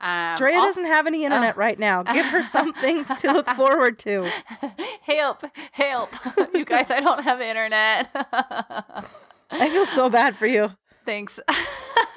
[0.00, 2.02] Um, Drea also- doesn't have any internet right now.
[2.14, 4.30] Give her something to look forward to.
[5.02, 6.08] help, help,
[6.54, 6.90] you guys!
[6.90, 8.08] I don't have internet.
[9.50, 10.70] I feel so bad for you.
[11.04, 11.38] Thanks.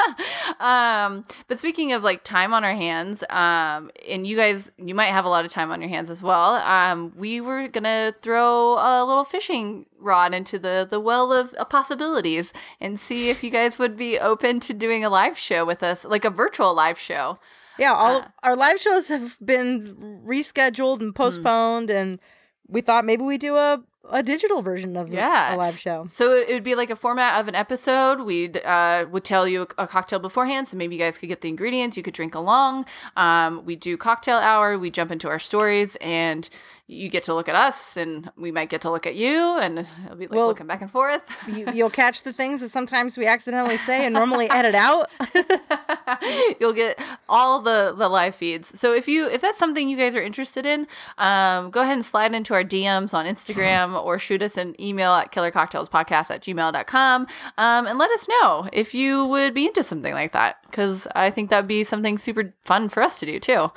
[0.60, 5.08] um, but speaking of like time on our hands, um, and you guys, you might
[5.08, 6.56] have a lot of time on your hands as well.
[6.56, 11.66] Um, we were gonna throw a little fishing rod into the the well of uh,
[11.66, 15.84] possibilities and see if you guys would be open to doing a live show with
[15.84, 17.40] us, like a virtual live show.
[17.80, 21.04] Yeah, all Uh, our live shows have been rescheduled Hmm.
[21.06, 22.20] and postponed, and
[22.68, 25.56] we thought maybe we do a, a digital version of Yeah.
[25.56, 26.06] a live show.
[26.08, 28.22] So it would be like a format of an episode.
[28.22, 31.50] We'd uh, would tell you a cocktail beforehand, so maybe you guys could get the
[31.50, 31.96] ingredients.
[31.98, 32.86] You could drink along.
[33.16, 34.78] Um, we do cocktail hour.
[34.78, 36.50] We jump into our stories, and
[36.94, 39.80] you get to look at us, and we might get to look at you, and
[40.06, 41.22] it'll be like Well- looking back and forth.
[41.54, 45.10] You, you'll catch the things that sometimes we accidentally say and normally edit out.
[46.60, 48.80] You'll get all the the live feeds.
[48.80, 52.06] So if you if that's something you guys are interested in, um, go ahead and
[52.06, 57.28] slide into our DMs on Instagram or shoot us an email at killercocktailspodcast at gmail.com
[57.58, 61.30] um, and let us know if you would be into something like that because I
[61.30, 63.72] think that'd be something super fun for us to do too.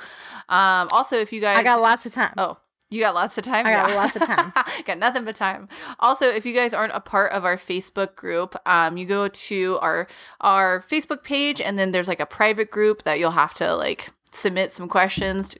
[0.49, 2.33] Um, also, if you guys I got lots of time.
[2.37, 2.57] Oh,
[2.89, 3.65] you got lots of time.
[3.65, 4.53] I got lots of time.
[4.85, 5.67] got nothing but time.
[5.99, 9.77] Also, if you guys aren't a part of our Facebook group, um, you go to
[9.81, 10.07] our
[10.39, 14.11] our Facebook page, and then there's like a private group that you'll have to like
[14.31, 15.49] submit some questions.
[15.49, 15.59] To,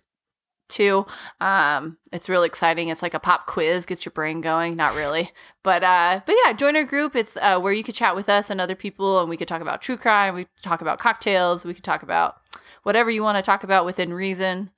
[0.69, 1.05] too.
[1.39, 2.89] Um, it's really exciting.
[2.89, 4.75] It's like a pop quiz, gets your brain going.
[4.75, 5.31] Not really,
[5.63, 7.15] but uh, but yeah, join our group.
[7.15, 9.61] It's uh, where you could chat with us and other people, and we could talk
[9.61, 10.35] about true crime.
[10.35, 11.65] We could talk about cocktails.
[11.65, 12.35] We could talk about
[12.83, 14.71] whatever you want to talk about within reason.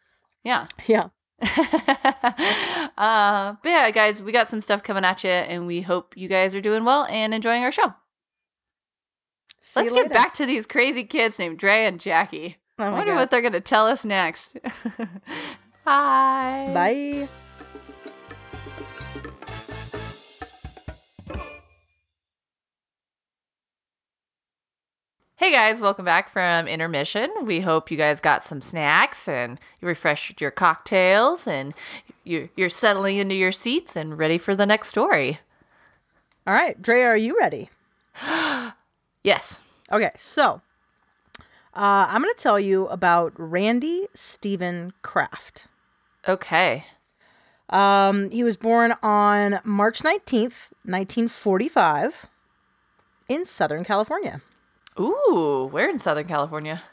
[0.43, 0.67] Yeah.
[0.87, 1.09] Yeah.
[2.97, 6.27] uh, but yeah, guys, we got some stuff coming at you, and we hope you
[6.27, 7.93] guys are doing well and enjoying our show.
[9.61, 10.13] See Let's get later.
[10.13, 12.57] back to these crazy kids named Dre and Jackie.
[12.77, 13.19] Oh I wonder God.
[13.19, 14.57] what they're going to tell us next.
[15.85, 16.71] Bye.
[16.73, 17.29] Bye.
[25.39, 27.31] Hey guys, welcome back from intermission.
[27.43, 31.73] We hope you guys got some snacks and you refreshed your cocktails and
[32.25, 35.39] you're, you're settling into your seats and ready for the next story.
[36.45, 37.69] All right, Dre, are you ready?
[39.23, 39.61] Yes.
[39.93, 40.61] Okay, so
[41.73, 45.67] uh, I'm going to tell you about Randy Steven Kraft.
[46.27, 46.83] Okay.
[47.69, 52.25] Um, he was born on March 19th, 1945,
[53.29, 54.41] in Southern California.
[54.97, 56.83] Ooh, we're in Southern California.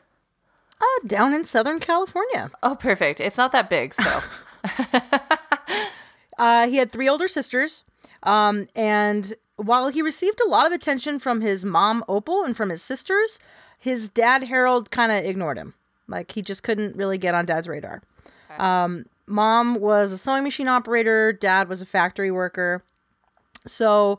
[0.80, 2.50] Uh, down in Southern California.
[2.62, 3.20] Oh, perfect.
[3.20, 4.20] It's not that big, so.
[6.38, 7.84] Uh, he had three older sisters.
[8.22, 12.68] Um, and while he received a lot of attention from his mom, Opal, and from
[12.68, 13.38] his sisters,
[13.78, 15.74] his dad, Harold, kind of ignored him.
[16.08, 18.02] Like he just couldn't really get on dad's radar.
[18.58, 22.82] Um, mom was a sewing machine operator, dad was a factory worker.
[23.66, 24.18] So,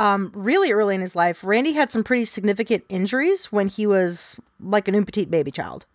[0.00, 4.40] um, really early in his life, Randy had some pretty significant injuries when he was
[4.58, 5.86] like an petite baby child.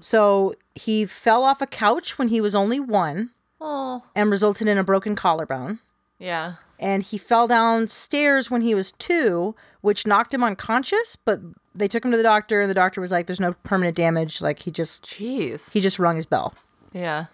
[0.00, 4.78] So, he fell off a couch when he was only one oh, and resulted in
[4.78, 5.80] a broken collarbone
[6.20, 6.54] yeah.
[6.78, 11.16] and he fell downstairs when he was two, which knocked him unconscious.
[11.16, 11.40] But
[11.74, 14.40] they took him to the doctor, and the doctor was like, "There's no permanent damage.
[14.40, 15.72] Like he just Jeez.
[15.72, 16.54] he just rung his bell."
[16.92, 17.26] Yeah.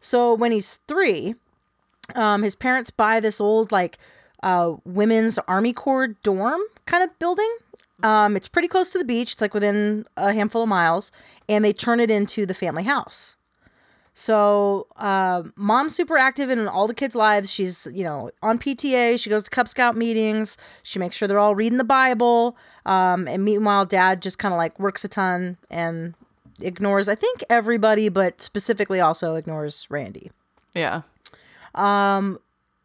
[0.00, 1.36] So when he's three,
[2.14, 3.98] um, his parents buy this old like
[4.44, 7.50] uh, women's Army Corps dorm kind of building.
[8.02, 9.32] Um, it's pretty close to the beach.
[9.32, 11.10] It's like within a handful of miles,
[11.48, 13.36] and they turn it into the family house.
[14.16, 17.50] So, uh, mom's super active in all the kids' lives.
[17.50, 19.18] She's, you know, on PTA.
[19.18, 20.56] She goes to Cub Scout meetings.
[20.84, 22.56] She makes sure they're all reading the Bible.
[22.86, 26.14] Um, and meanwhile, dad just kind of like works a ton and
[26.60, 30.30] ignores, I think, everybody, but specifically also ignores Randy.
[30.74, 31.02] Yeah.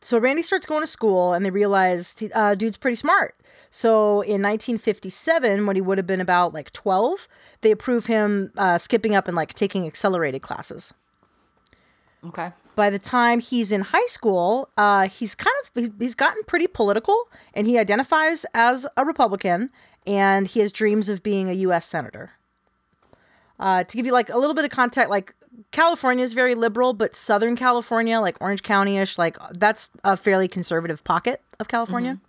[0.02, 3.36] So Randy starts going to school, and they realize uh, dude's pretty smart.
[3.72, 7.28] So in 1957, when he would have been about like 12,
[7.62, 10.94] they approve him uh, skipping up and like taking accelerated classes.
[12.26, 12.52] Okay.
[12.76, 17.30] By the time he's in high school, uh, he's kind of he's gotten pretty political,
[17.54, 19.70] and he identifies as a Republican,
[20.08, 21.86] and he has dreams of being a U.S.
[21.86, 22.32] senator.
[23.60, 25.36] Uh, to give you like a little bit of context, like
[25.72, 30.48] California is very liberal, but Southern California, like Orange County ish, like that's a fairly
[30.48, 32.20] conservative pocket of California.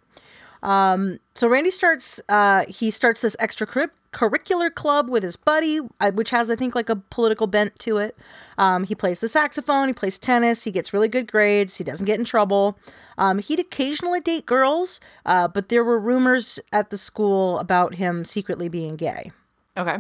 [0.63, 6.31] Um, so Randy starts, uh, he starts this extracurricular club with his buddy, uh, which
[6.31, 8.15] has, I think, like a political bent to it.
[8.59, 12.05] Um, he plays the saxophone, he plays tennis, he gets really good grades, he doesn't
[12.05, 12.79] get in trouble.
[13.17, 18.25] Um, he'd occasionally date girls, uh, but there were rumors at the school about him
[18.27, 19.33] secretly being gay
[19.77, 19.99] Okay.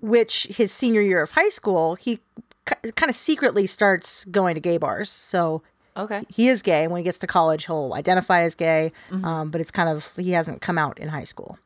[0.00, 2.20] Which his senior year of high school, he
[2.64, 5.10] kind of secretly starts going to gay bars.
[5.10, 5.62] So
[5.96, 6.24] Okay.
[6.28, 6.86] he is gay.
[6.86, 10.30] When he gets to college, he'll identify as gay, um, but it's kind of, he
[10.32, 11.58] hasn't come out in high school.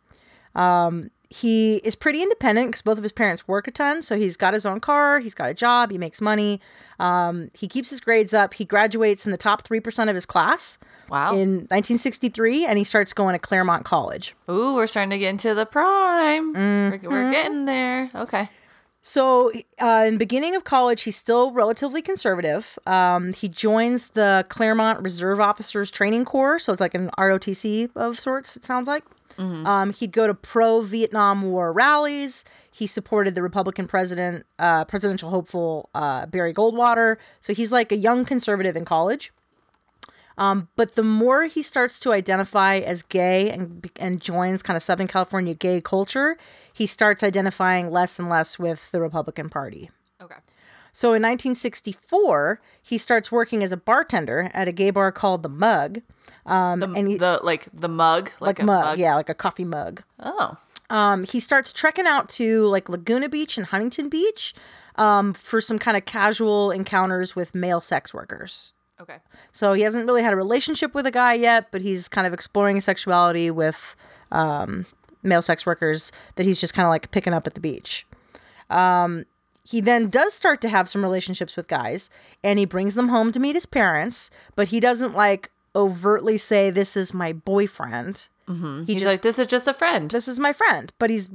[0.54, 4.02] Um, he is pretty independent because both of his parents work a ton.
[4.02, 6.60] So he's got his own car, he's got a job, he makes money.
[7.00, 8.54] Um, he keeps his grades up.
[8.54, 11.32] He graduates in the top 3% of his class Wow.
[11.34, 14.34] in 1963, and he starts going to Claremont College.
[14.50, 16.52] Ooh, we're starting to get into the prime.
[16.52, 16.58] We're,
[16.98, 17.08] Mm-hmm.
[17.08, 18.10] we're getting there.
[18.14, 18.48] Okay.
[19.04, 22.78] So, uh, in beginning of college, he's still relatively conservative.
[22.86, 28.20] Um, he joins the Claremont Reserve Officers Training Corps, so it's like an ROTC of
[28.20, 28.56] sorts.
[28.56, 29.02] It sounds like.
[29.38, 32.44] Um, he'd go to pro Vietnam War rallies.
[32.70, 37.16] He supported the Republican president, uh, presidential hopeful uh, Barry Goldwater.
[37.40, 39.32] So he's like a young conservative in college.
[40.38, 44.82] Um, but the more he starts to identify as gay and and joins kind of
[44.82, 46.38] Southern California gay culture,
[46.72, 49.90] he starts identifying less and less with the Republican Party.
[50.22, 50.36] Okay.
[50.92, 55.48] So in 1964, he starts working as a bartender at a gay bar called the
[55.48, 56.02] Mug,
[56.44, 58.98] um, The, and he, the like the mug, like, like a mug, mug.
[58.98, 60.02] yeah, like a coffee mug.
[60.18, 60.56] Oh.
[60.90, 64.52] Um, he starts trekking out to like Laguna Beach and Huntington Beach
[64.96, 68.74] um, for some kind of casual encounters with male sex workers.
[69.00, 69.16] Okay.
[69.52, 72.34] So he hasn't really had a relationship with a guy yet, but he's kind of
[72.34, 73.96] exploring sexuality with
[74.30, 74.84] um,
[75.22, 78.06] male sex workers that he's just kind of like picking up at the beach.
[78.68, 79.24] Um,
[79.64, 82.10] he then does start to have some relationships with guys,
[82.42, 86.70] and he brings them home to meet his parents, but he doesn't like overtly say,
[86.70, 88.28] This is my boyfriend.
[88.48, 88.84] Mm-hmm.
[88.84, 90.10] He He's just, like, This is just a friend.
[90.10, 90.92] This is my friend.
[90.98, 91.28] But he's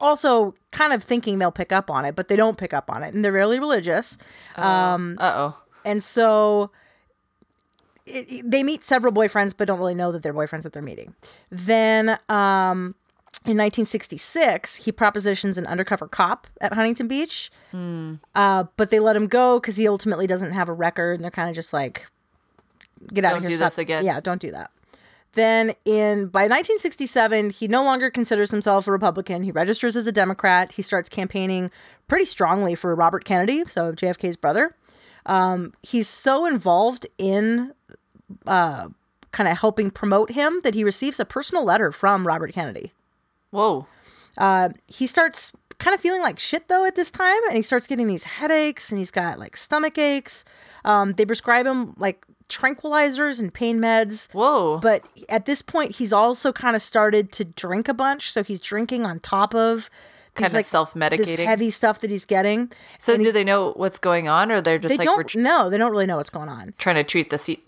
[0.00, 3.02] also kind of thinking they'll pick up on it, but they don't pick up on
[3.02, 3.14] it.
[3.14, 4.16] And they're really religious.
[4.56, 5.60] Uh, um, oh.
[5.84, 6.70] And so
[8.06, 10.82] it, it, they meet several boyfriends, but don't really know that they're boyfriends that they're
[10.82, 11.14] meeting.
[11.50, 12.94] Then um,
[13.44, 18.20] in 1966, he propositions an undercover cop at Huntington Beach, mm.
[18.36, 21.30] uh, but they let him go because he ultimately doesn't have a record, and they're
[21.32, 22.08] kind of just like,
[23.12, 23.66] "Get out don't of here!" Do stop.
[23.72, 24.04] this again.
[24.04, 24.70] Yeah, don't do that.
[25.32, 29.42] Then in by 1967, he no longer considers himself a Republican.
[29.42, 30.72] He registers as a Democrat.
[30.72, 31.72] He starts campaigning
[32.06, 34.76] pretty strongly for Robert Kennedy, so JFK's brother.
[35.26, 37.72] Um, he's so involved in
[38.46, 38.88] uh,
[39.32, 42.92] kind of helping promote him that he receives a personal letter from Robert Kennedy.
[43.52, 43.86] Whoa.
[44.36, 47.86] Uh, he starts kind of feeling like shit though at this time, and he starts
[47.86, 50.44] getting these headaches and he's got like stomach aches.
[50.84, 54.32] Um, they prescribe him like tranquilizers and pain meds.
[54.32, 54.78] Whoa.
[54.78, 58.32] But at this point, he's also kind of started to drink a bunch.
[58.32, 59.88] So he's drinking on top of
[60.34, 62.70] kind of like, self-medicating heavy stuff that he's getting.
[62.98, 65.68] So do they know what's going on, or they're just they like don't tr- no,
[65.68, 66.74] they don't really know what's going on.
[66.78, 67.58] Trying to treat the sy-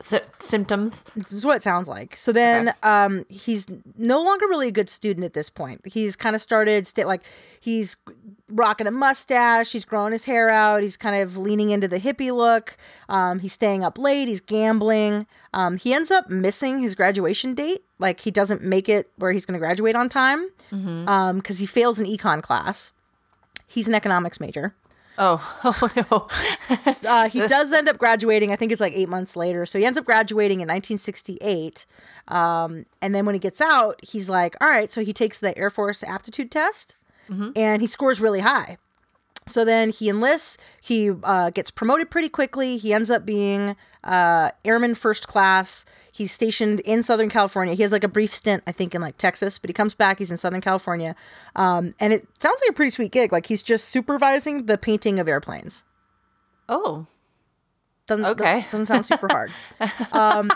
[0.41, 1.05] symptoms.
[1.15, 2.17] That's what it sounds like.
[2.17, 2.79] So then, okay.
[2.83, 5.83] um, he's no longer really a good student at this point.
[5.87, 7.23] He's kind of started st- like
[7.65, 7.97] he's
[8.51, 9.73] rocking a mustache.
[9.73, 10.83] He's growing his hair out.
[10.83, 12.77] He's kind of leaning into the hippie look.
[13.09, 14.29] Um, he's staying up late.
[14.29, 15.27] He's gambling.
[15.55, 17.83] Um, he ends up missing his graduation date.
[17.99, 21.09] Like he doesn't make it where he's going to graduate on time because mm-hmm.
[21.09, 22.93] um, he fails an econ class.
[23.67, 24.75] He's an economics major.
[25.17, 26.29] Oh, oh no.
[27.09, 28.53] uh, he does end up graduating.
[28.53, 29.65] I think it's like eight months later.
[29.65, 31.87] So he ends up graduating in 1968.
[32.29, 34.91] Um, and then when he gets out, he's like, all right.
[34.91, 36.97] So he takes the Air Force aptitude test
[37.29, 37.51] mm-hmm.
[37.57, 38.79] and he scores really high.
[39.47, 40.57] So then he enlists.
[40.81, 42.77] He uh, gets promoted pretty quickly.
[42.77, 45.85] He ends up being uh, airman first class.
[46.13, 47.75] He's stationed in Southern California.
[47.75, 50.19] He has like a brief stint, I think, in like Texas, but he comes back.
[50.19, 51.15] He's in Southern California,
[51.57, 53.33] um, and it sounds like a pretty sweet gig.
[53.33, 55.85] Like he's just supervising the painting of airplanes.
[56.69, 57.07] Oh,
[58.07, 58.67] doesn't okay.
[58.71, 59.51] Doesn't sound super hard.
[60.13, 60.51] Um,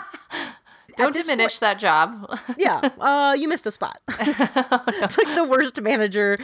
[0.97, 2.39] Don't diminish point, that job.
[2.57, 3.99] yeah, uh, you missed a spot.
[4.09, 4.93] oh, no.
[5.03, 6.39] It's like the worst manager.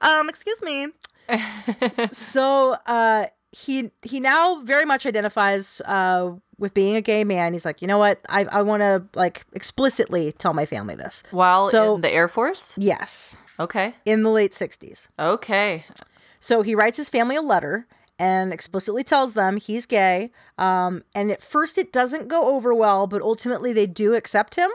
[0.00, 0.88] Um, excuse me.
[2.12, 7.52] so uh, he he now very much identifies uh, with being a gay man.
[7.52, 8.20] He's like, you know what?
[8.28, 11.22] I I want to like explicitly tell my family this.
[11.30, 12.74] While so, in the Air Force.
[12.78, 13.36] Yes.
[13.60, 13.94] Okay.
[14.04, 15.08] In the late '60s.
[15.18, 15.84] Okay.
[16.40, 17.86] So he writes his family a letter
[18.18, 20.30] and explicitly tells them he's gay.
[20.56, 24.70] Um, and at first, it doesn't go over well, but ultimately, they do accept him.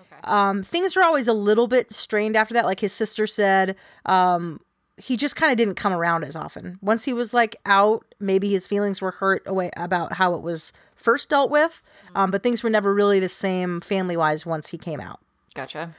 [0.00, 0.20] Okay.
[0.24, 2.66] Um, things are always a little bit strained after that.
[2.66, 3.76] Like his sister said,
[4.06, 4.60] um,
[4.96, 6.78] he just kind of didn't come around as often.
[6.82, 10.72] Once he was like out, maybe his feelings were hurt away about how it was
[10.96, 11.80] first dealt with,
[12.14, 15.20] um, but things were never really the same family wise once he came out.
[15.54, 15.94] Gotcha.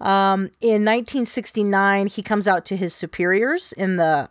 [0.00, 4.28] Um, in 1969, he comes out to his superiors in the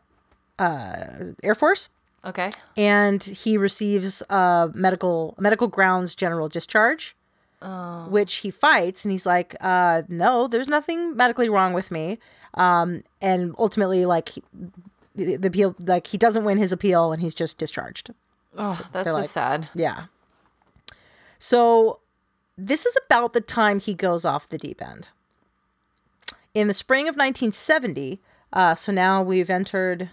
[0.60, 1.06] uh,
[1.42, 1.90] Air Force.
[2.24, 2.52] Okay.
[2.78, 7.16] And he receives a medical medical grounds general discharge,
[7.62, 8.08] oh.
[8.10, 12.20] which he fights, and he's like, uh, "No, there's nothing medically wrong with me."
[12.54, 14.44] Um, and ultimately, like he,
[15.16, 18.12] the, appeal, like he doesn't win his appeal, and he's just discharged.
[18.58, 19.70] Oh, that's so like, sad.
[19.74, 20.06] Yeah.
[21.40, 22.00] So
[22.58, 25.10] this is about the time he goes off the deep end.
[26.54, 28.20] In the spring of 1970,
[28.54, 30.10] uh, so now we've entered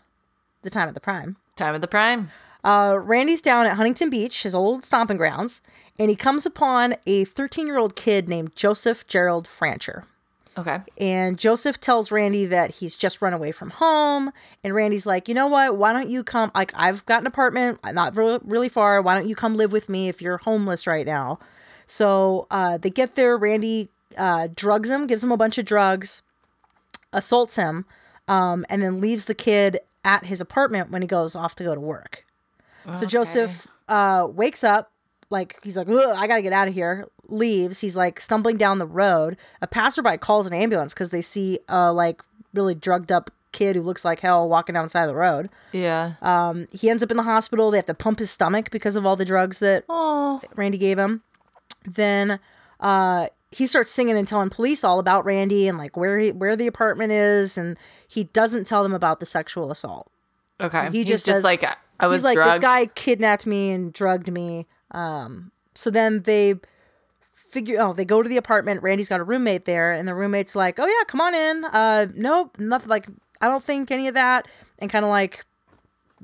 [0.62, 1.36] the time of the prime.
[1.58, 2.30] Time of the prime.
[2.62, 5.60] Uh, Randy's down at Huntington Beach, his old stomping grounds,
[5.98, 10.04] and he comes upon a 13 year old kid named Joseph Gerald Fancher.
[10.56, 10.78] Okay.
[10.98, 14.32] And Joseph tells Randy that he's just run away from home.
[14.62, 15.76] And Randy's like, you know what?
[15.76, 16.52] Why don't you come?
[16.54, 19.02] Like, I've got an apartment, not really, really far.
[19.02, 21.40] Why don't you come live with me if you're homeless right now?
[21.88, 23.36] So uh, they get there.
[23.36, 26.22] Randy uh, drugs him, gives him a bunch of drugs,
[27.12, 27.84] assaults him,
[28.28, 31.74] um, and then leaves the kid at his apartment when he goes off to go
[31.74, 32.24] to work.
[32.86, 32.96] Okay.
[32.98, 34.90] So Joseph uh, wakes up,
[35.30, 37.08] like he's like, I gotta get out of here.
[37.28, 37.80] Leaves.
[37.80, 39.36] He's like stumbling down the road.
[39.60, 42.22] A passerby calls an ambulance because they see a like
[42.54, 45.50] really drugged up kid who looks like hell walking down the side of the road.
[45.72, 46.14] Yeah.
[46.22, 47.70] Um, he ends up in the hospital.
[47.70, 50.42] They have to pump his stomach because of all the drugs that Aww.
[50.56, 51.22] Randy gave him.
[51.84, 52.40] Then
[52.80, 56.56] uh, he starts singing and telling police all about Randy and like where he, where
[56.56, 57.78] the apartment is, and
[58.08, 60.10] he doesn't tell them about the sexual assault.
[60.60, 60.88] Okay.
[60.90, 61.62] He just, just says, like
[62.00, 62.62] I was he's like drugged.
[62.62, 64.66] this guy kidnapped me and drugged me.
[64.90, 66.54] Um, so then they
[67.34, 70.54] figure oh they go to the apartment randy's got a roommate there and the roommate's
[70.54, 73.08] like oh yeah come on in uh nope nothing like
[73.40, 74.46] i don't think any of that
[74.80, 75.46] and kind of like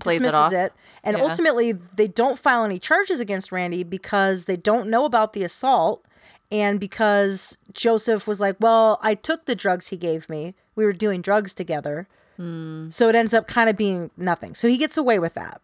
[0.01, 0.53] Plays dismisses off.
[0.53, 0.73] it,
[1.03, 1.25] and Yeah.
[1.25, 6.05] ultimately they don't file any charges against Randy because they don't know about the assault,
[6.51, 10.55] and because Joseph was like, "Well, I took the drugs he gave me.
[10.75, 12.91] We were doing drugs together." Hmm.
[12.91, 14.55] So it ends up kind of being nothing.
[14.55, 15.61] So he gets away with that.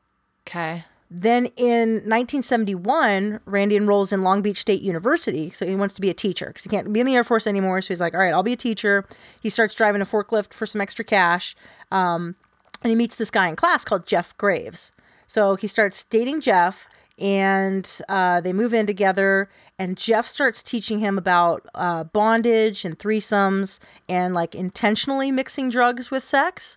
[0.47, 0.85] Okay.
[1.13, 5.51] Then in 1971, Randy enrolls in Long Beach State University.
[5.51, 7.49] So he wants to be a teacher because he can't be in the Air Force
[7.49, 7.83] anymore.
[7.83, 9.05] So he's like, all right, I'll be a teacher.
[9.41, 11.57] He starts driving a forklift for some extra cash.
[11.91, 12.37] Um,
[12.83, 14.93] and he meets this guy in class called Jeff Graves.
[15.27, 16.89] So he starts dating Jeff
[17.21, 19.49] and uh, they move in together.
[19.79, 26.11] And Jeff starts teaching him about uh, bondage and threesomes and like intentionally mixing drugs
[26.11, 26.77] with sex.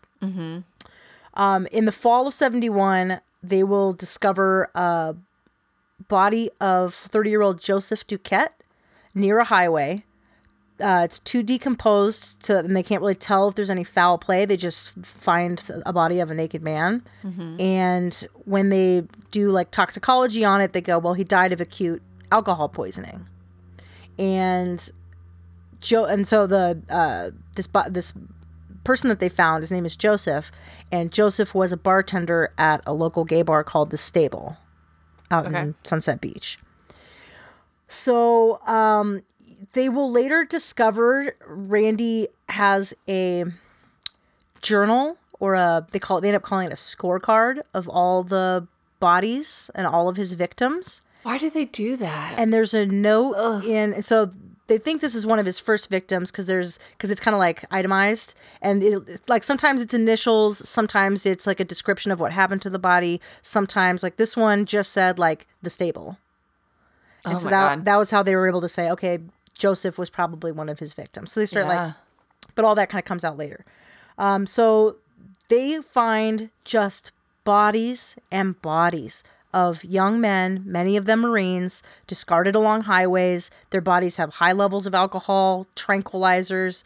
[1.33, 5.15] Um, in the fall of 71, they will discover a
[6.07, 8.49] body of 30 year old Joseph Dukette
[9.13, 10.03] near a highway.
[10.79, 14.43] Uh, it's too decomposed to, and they can't really tell if there's any foul play.
[14.45, 17.03] They just find a body of a naked man.
[17.59, 22.01] And when they do like toxicology on it, they go, well, he died of acute
[22.31, 23.27] alcohol poisoning.
[24.17, 24.91] And
[25.79, 28.13] Joe, and so the, uh, this, this
[28.83, 30.51] person that they found, his name is Joseph,
[30.91, 34.57] and Joseph was a bartender at a local gay bar called The Stable
[35.29, 35.59] out Okay.
[35.61, 36.57] in Sunset Beach.
[37.87, 39.21] So um,
[39.73, 43.45] they will later discover Randy has a
[44.61, 48.23] journal or a they call it they end up calling it a scorecard of all
[48.23, 48.67] the
[48.99, 51.01] bodies and all of his victims.
[51.23, 52.37] Why do they do that?
[52.37, 54.31] and there's a note in so
[54.67, 57.39] they think this is one of his first victims because there's because it's kind of
[57.39, 58.33] like itemized.
[58.61, 62.61] And it, it's like sometimes it's initials sometimes it's like a description of what happened
[62.63, 63.19] to the body.
[63.41, 66.17] Sometimes like this one just said like the stable.
[67.25, 67.85] And Oh so that, God.
[67.85, 69.19] that was how they were able to say okay
[69.57, 71.93] joseph was probably one of his victims so they start like
[72.55, 73.65] but all that kind of comes out later.
[74.17, 74.97] Um, so
[75.49, 77.11] they find just
[77.43, 79.23] bodies and bodies
[79.53, 83.51] of young men, many of them Marines, discarded along highways.
[83.69, 86.83] Their bodies have high levels of alcohol, tranquilizers.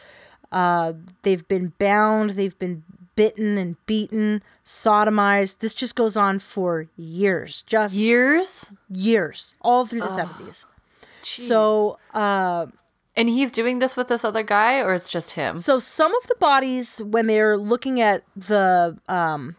[0.52, 0.94] Uh,
[1.24, 2.84] they've been bound, they've been
[3.16, 5.60] bitten and beaten, sodomized.
[5.60, 8.72] This just goes on for years, just Years?
[8.90, 10.66] years, all through the 70s.
[11.28, 12.68] So, uh,
[13.16, 15.58] And he's doing this with this other guy, or it's just him?
[15.58, 19.56] So some of the bodies, when they're looking at the um,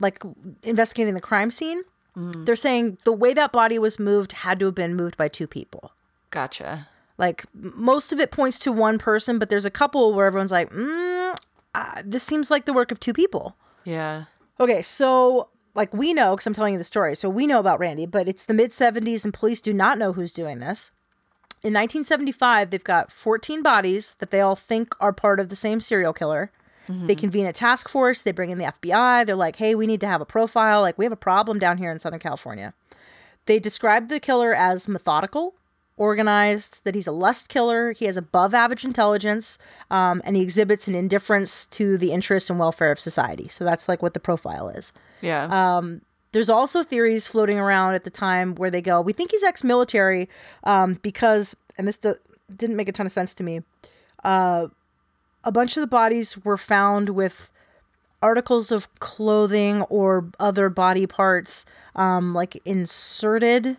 [0.00, 0.22] like
[0.62, 1.82] investigating the crime scene,
[2.16, 5.46] they're saying the way that body was moved had to have been moved by two
[5.48, 5.92] people.
[6.30, 6.86] Gotcha.
[7.18, 10.70] Like most of it points to one person, but there's a couple where everyone's like,
[10.70, 11.36] mm,
[11.74, 14.24] uh, "This seems like the work of two people." Yeah.
[14.60, 17.78] Okay, so like we know because I'm telling you the story, so we know about
[17.78, 20.90] Randy, but it's the mid 70s and police do not know who's doing this.
[21.62, 25.80] In 1975, they've got 14 bodies that they all think are part of the same
[25.80, 26.52] serial killer.
[26.88, 27.06] Mm-hmm.
[27.06, 29.24] They convene a task force, they bring in the FBI.
[29.24, 30.82] They're like, hey, we need to have a profile.
[30.82, 32.74] Like, we have a problem down here in Southern California.
[33.46, 35.54] They describe the killer as methodical,
[35.96, 39.58] organized, that he's a lust killer, he has above average intelligence,
[39.90, 43.48] um, and he exhibits an indifference to the interests and welfare of society.
[43.48, 44.92] So that's like what the profile is.
[45.20, 45.80] Yeah.
[46.32, 50.28] There's also theories floating around at the time where they go, we think he's ex-military
[50.64, 52.18] um, because, and this do-
[52.56, 53.60] didn't make a ton of sense to me.
[54.24, 54.66] Uh,
[55.44, 57.52] a bunch of the bodies were found with
[58.20, 63.76] articles of clothing or other body parts, um, like inserted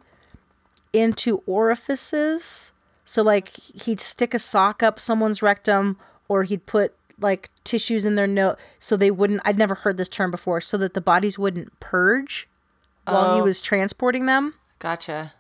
[0.96, 2.72] into orifices.
[3.04, 3.50] So, like,
[3.84, 8.58] he'd stick a sock up someone's rectum, or he'd put like tissues in their nose
[8.80, 9.42] so they wouldn't.
[9.46, 12.48] I'd never heard this term before, so that the bodies wouldn't purge
[13.06, 13.44] while he Oh.
[13.46, 14.56] was transporting them.
[14.80, 15.34] gotcha.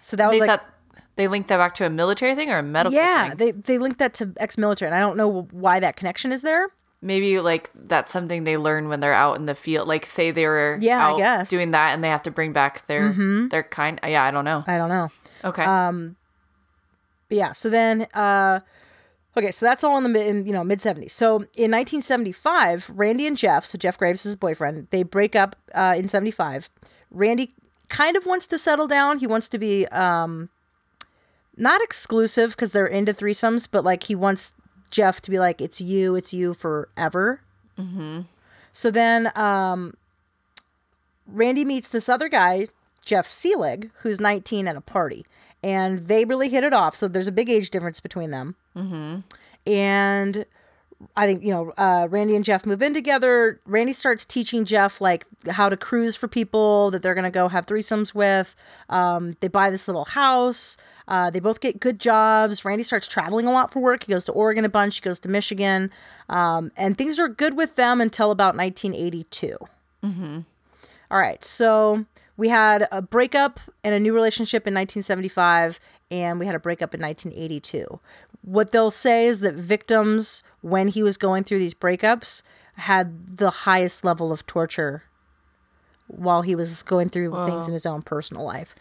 [0.00, 0.70] So that was They like, thought
[1.16, 3.36] they linked that back to a military thing or a medical yeah, thing?
[3.38, 6.68] they they linked that to ex-military, and I don't know why that connection is there.
[7.04, 9.86] Maybe like that's something they learn when they're out in the field.
[9.86, 11.46] Like say they were Yeah, I guess.
[11.48, 11.56] Mm-hmm.
[11.56, 13.12] doing that and they have to bring back their
[13.50, 14.00] their kind.
[14.02, 14.64] Yeah, I don't know.
[14.66, 15.10] I don't know.
[15.44, 15.62] Okay.
[15.64, 16.16] um
[17.28, 18.60] But yeah, so then uh
[19.36, 21.10] okay, so that's all in the mid in, you know, mid 70s.
[21.10, 25.56] So in 1975, Randy and Jeff, so Jeff Graves is his boyfriend, they break up
[25.74, 26.70] uh in 75.
[27.10, 27.54] Randy
[27.90, 29.18] kind of wants to settle down.
[29.18, 30.48] He wants to be um
[31.56, 34.52] not exclusive because they're into threesomes, but like he wants
[34.94, 37.40] Jeff to be like, it's you, it's you forever.
[37.78, 38.20] Mm-hmm.
[38.72, 39.94] So then um
[41.26, 42.68] Randy meets this other guy,
[43.04, 45.26] Jeff Seelig, who's 19 at a party.
[45.62, 46.94] And they really hit it off.
[46.96, 48.54] So there's a big age difference between them.
[48.76, 49.20] Mm-hmm.
[49.70, 50.44] And
[51.16, 53.60] I think, you know, uh, Randy and Jeff move in together.
[53.66, 57.48] Randy starts teaching Jeff, like, how to cruise for people that they're going to go
[57.48, 58.54] have threesomes with.
[58.90, 60.76] Um, they buy this little house.
[61.06, 62.64] Uh, they both get good jobs.
[62.64, 64.04] Randy starts traveling a lot for work.
[64.04, 65.90] He goes to Oregon a bunch, he goes to Michigan.
[66.28, 69.56] Um, and things are good with them until about 1982.
[70.02, 70.40] Mm-hmm.
[71.10, 71.44] All right.
[71.44, 75.78] So we had a breakup and a new relationship in 1975,
[76.10, 78.00] and we had a breakup in 1982.
[78.42, 82.42] What they'll say is that victims, when he was going through these breakups,
[82.76, 85.04] had the highest level of torture
[86.16, 88.74] while he was going through things in his own personal life.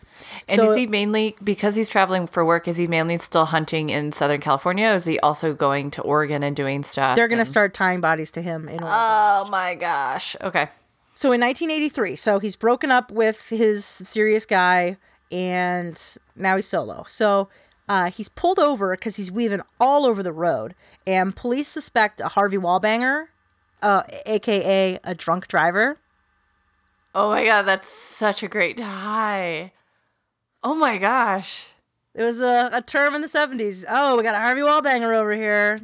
[0.48, 2.68] And So- is he mainly because he's traveling for work?
[2.68, 4.88] Is he mainly still hunting in Southern California?
[4.88, 7.16] Or is he also going to Oregon and doing stuff?
[7.16, 8.90] They're going to start tying bodies to him in Oregon.
[8.92, 10.36] Oh my gosh.
[10.42, 10.70] Okay.
[11.16, 14.98] So in 1983, so he's broken up with his serious guy,
[15.32, 16.02] and
[16.36, 17.06] now he's solo.
[17.08, 17.50] So
[17.88, 20.74] uh, he's pulled over because he's weaving all over the road,
[21.06, 23.26] and police suspect a Harvey Wallbanger,
[23.82, 25.98] uh, aka a drunk driver.
[27.16, 29.72] Oh my god, that's such a great tie.
[30.64, 31.68] Oh my gosh.
[32.16, 33.86] It was a, a term in the 70s.
[33.90, 35.82] Oh, we got a Harvey Wallbanger over here.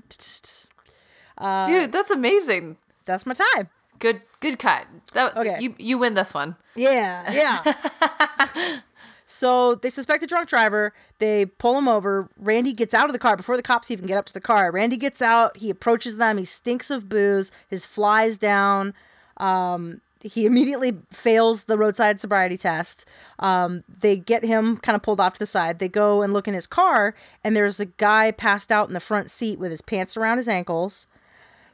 [1.37, 2.77] Uh, Dude, that's amazing.
[3.05, 3.69] That's my time.
[3.99, 4.85] Good good cut.
[5.13, 5.57] That Okay.
[5.59, 6.55] you you win this one.
[6.75, 8.79] Yeah, yeah.
[9.25, 10.93] so they suspect a drunk driver.
[11.19, 12.29] They pull him over.
[12.37, 14.71] Randy gets out of the car before the cops even get up to the car.
[14.71, 15.57] Randy gets out.
[15.57, 16.37] He approaches them.
[16.37, 17.51] He stinks of booze.
[17.67, 18.93] His flies down.
[19.37, 23.05] Um, he immediately fails the roadside sobriety test.
[23.39, 25.79] Um, they get him kind of pulled off to the side.
[25.79, 28.99] They go and look in his car, and there's a guy passed out in the
[28.99, 31.07] front seat with his pants around his ankles.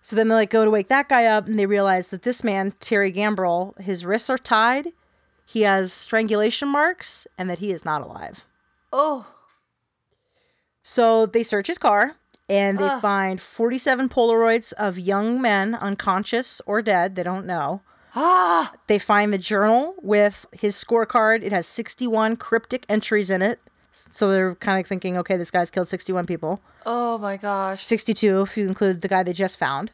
[0.02, 2.44] So then they like go to wake that guy up, and they realize that this
[2.44, 4.90] man, Terry Gambrell, his wrists are tied,
[5.46, 8.46] he has strangulation marks, and that he is not alive.
[8.94, 9.28] Oh.
[10.84, 12.18] So they search his car,
[12.48, 13.02] and they Ugh.
[13.02, 17.16] find 47 Polaroids of young men unconscious or dead.
[17.16, 17.82] They don't know.
[18.16, 18.72] Ah.
[18.88, 21.44] They find the journal with his scorecard.
[21.44, 23.60] It has 61 cryptic entries in it.
[23.92, 26.62] So they're kind of thinking, okay, this guy's killed 61 people.
[26.86, 27.86] Oh my gosh.
[27.86, 29.92] 62 if you include the guy they just found.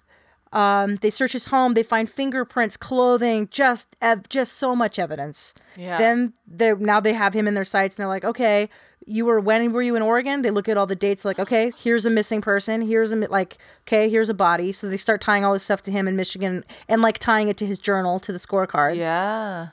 [0.54, 1.76] Um, they search his home.
[1.76, 5.54] They find fingerprints, clothing, just ev- just so much evidence.
[5.78, 5.98] Yeah.
[5.98, 8.70] Then they now they have him in their sights, and they're like, okay,
[9.06, 10.42] you were when were you in Oregon?
[10.42, 12.82] They look at all the dates, like, okay, here's a missing person.
[12.82, 14.72] Here's a like, okay, here's a body.
[14.72, 17.58] So they start tying all this stuff to him in Michigan, and like tying it
[17.58, 18.96] to his journal, to the scorecard.
[18.96, 19.70] Yeah.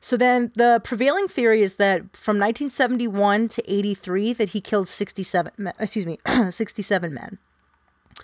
[0.00, 5.52] So then the prevailing theory is that from 1971 to 83 that he killed 67
[5.78, 6.18] excuse me,
[6.50, 7.38] 67 men.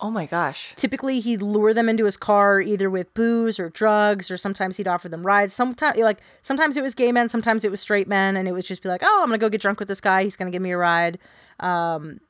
[0.00, 0.72] Oh my gosh.
[0.76, 4.86] Typically he'd lure them into his car either with booze or drugs or sometimes he'd
[4.88, 5.54] offer them rides.
[5.54, 8.64] Sometimes like sometimes it was gay men, sometimes it was straight men and it would
[8.64, 10.22] just be like, "Oh, I'm going to go get drunk with this guy.
[10.22, 11.18] He's going to give me a ride."
[11.60, 12.20] Um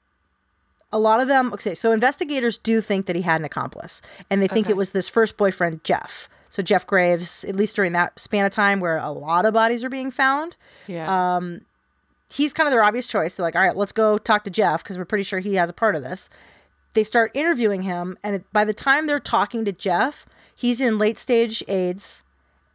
[0.91, 4.01] a lot of them okay so investigators do think that he had an accomplice
[4.31, 4.71] and they think Okay.
[4.73, 8.53] it was this first boyfriend jeff so jeff graves at least during that span of
[8.53, 10.57] time where a lot of bodies are being found
[10.87, 11.39] Yeah.
[12.33, 13.37] he's kind of their obvious choice.
[13.37, 15.69] They're like, all right, let's go talk to Jeff because we're pretty sure he has
[15.71, 16.29] a part of this.
[16.95, 21.19] They start interviewing him, and by the time they're talking to Jeff, he's in late
[21.19, 22.23] stage AIDS,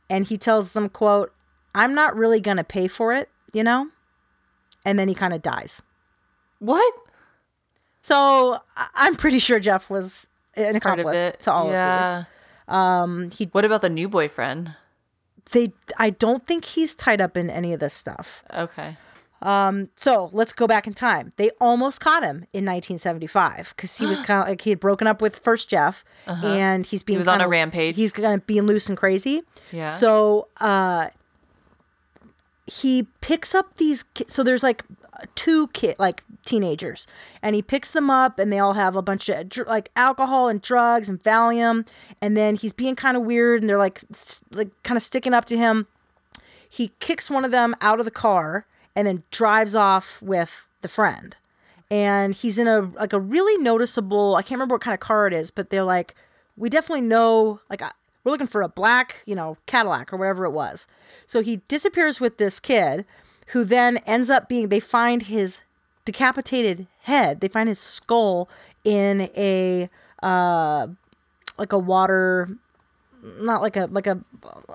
[0.10, 1.34] and he tells them, "quote
[1.76, 3.90] I'm not really gonna pay for it, you know,"
[4.86, 5.82] and then he kind of dies.
[6.60, 6.94] what?
[8.02, 8.60] So
[8.96, 12.20] I'm pretty sure Jeff was an accomplice to all yeah.
[12.20, 12.76] of these.
[12.76, 14.76] Um, he What about the new boyfriend?
[15.52, 18.44] they I don't think he's tied up in any of this stuff.
[18.54, 18.98] Okay.
[19.96, 21.32] So let's go back in time.
[21.38, 25.08] They almost caught him in 1975 because he was kind of like he had broken
[25.08, 27.22] up with first Jeff, and he's being Uh-huh.
[27.26, 27.96] was on a kinda- rampage.
[27.96, 29.44] He's kind of being loose and crazy.
[29.72, 29.90] Yeah.
[29.90, 31.10] So uh,
[32.66, 34.06] he picks up these.
[34.28, 34.84] So there's like
[35.36, 37.08] two kid like teenagers,
[37.42, 40.62] and he picks them up, and they all have a bunch of like alcohol and
[40.62, 41.86] drugs and Valium,
[42.22, 44.02] and then he's being kind of weird, and they're like
[44.52, 45.88] like kind of sticking up to him
[46.70, 48.66] he kicks one of them out of the car
[48.96, 51.36] and then drives off with the friend.
[51.90, 55.28] And he's in a like a really noticeable i can't remember what kind of car
[55.28, 56.16] it is but they're like
[56.58, 57.92] we definitely know like uh,
[58.24, 60.88] we're looking for a black you know cadillac or whatever it was.
[61.26, 63.06] So he disappears with this kid
[63.48, 65.62] who then ends up being they find his
[66.06, 67.42] decapitated head.
[67.42, 68.50] They find his skull
[68.84, 69.90] in a
[70.22, 70.88] uh
[71.58, 72.50] like a water
[73.22, 74.20] not like a like a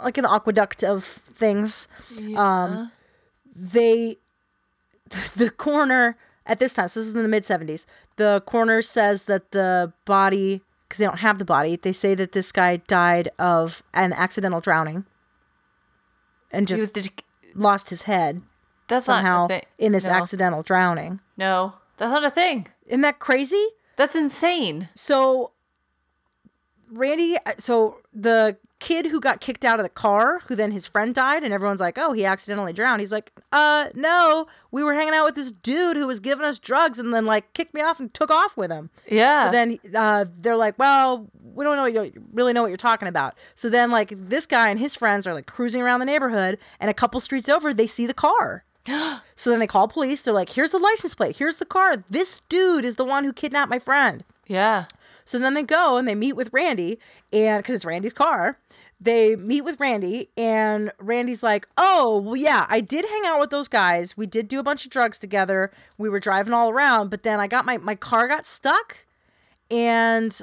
[0.02, 1.88] like an aqueduct of things.
[2.36, 2.92] Um
[3.58, 4.16] they
[5.36, 7.86] the coroner at this time so this is in the mid 70s
[8.16, 12.32] the coroner says that the body because they don't have the body they say that
[12.32, 15.04] this guy died of an accidental drowning
[16.50, 16.98] and He just
[17.54, 18.42] lost his head
[18.86, 20.10] that's somehow not in this no.
[20.10, 22.68] accidental drowning No, that's not a thing.
[22.86, 24.88] isn't that crazy That's insane.
[24.94, 25.50] So
[26.90, 30.86] Randy, uh, so the kid who got kicked out of the car, who then his
[30.86, 34.94] friend died, and everyone's like, "Oh, he accidentally drowned." He's like, "Uh, no, we were
[34.94, 37.80] hanging out with this dude who was giving us drugs, and then like kicked me
[37.80, 39.46] off and took off with him." Yeah.
[39.46, 42.76] So then uh, they're like, "Well, we don't know what you really know what you're
[42.76, 43.36] talking about.
[43.54, 46.90] So then like this guy and his friends are like cruising around the neighborhood, and
[46.90, 48.64] a couple streets over they see the car.
[49.36, 50.20] so then they call police.
[50.22, 51.36] They're like, "Here's the license plate.
[51.36, 52.04] Here's the car.
[52.08, 54.86] This dude is the one who kidnapped my friend." Yeah.
[55.28, 56.98] So then they go and they meet with Randy,
[57.34, 58.58] and because it's Randy's car,
[58.98, 63.50] they meet with Randy, and Randy's like, "Oh, well, yeah, I did hang out with
[63.50, 64.16] those guys.
[64.16, 65.70] We did do a bunch of drugs together.
[65.98, 69.04] We were driving all around, but then I got my my car got stuck,
[69.70, 70.40] and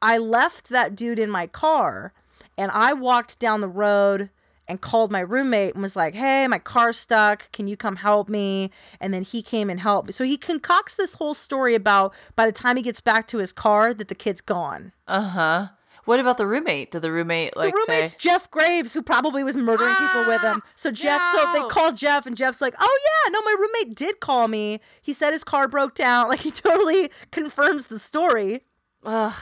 [0.00, 2.12] I left that dude in my car,
[2.56, 4.30] and I walked down the road."
[4.66, 7.52] And called my roommate and was like, "Hey, my car's stuck.
[7.52, 10.14] Can you come help me?" And then he came and helped.
[10.14, 13.52] So he concocts this whole story about by the time he gets back to his
[13.52, 14.92] car that the kid's gone.
[15.06, 15.66] Uh huh.
[16.06, 16.90] What about the roommate?
[16.90, 18.16] Did the roommate like the roommate's say?
[18.18, 20.62] Jeff Graves, who probably was murdering people with him.
[20.76, 21.68] So Jeff, so they no.
[21.68, 24.80] call Jeff, and Jeff's like, "Oh yeah, no, my roommate did call me.
[25.00, 26.28] He said his car broke down.
[26.34, 28.64] Like he totally confirms the story."
[29.04, 29.34] Ugh.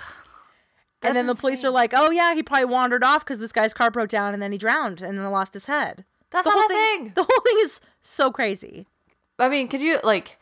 [1.03, 3.53] And then the That's police are like, "Oh yeah, he probably wandered off because this
[3.53, 6.51] guy's car broke down, and then he drowned, and then lost his head." That's the
[6.51, 7.13] not whole a thing.
[7.15, 8.87] The whole thing is so crazy.
[9.39, 10.39] I mean, could you like,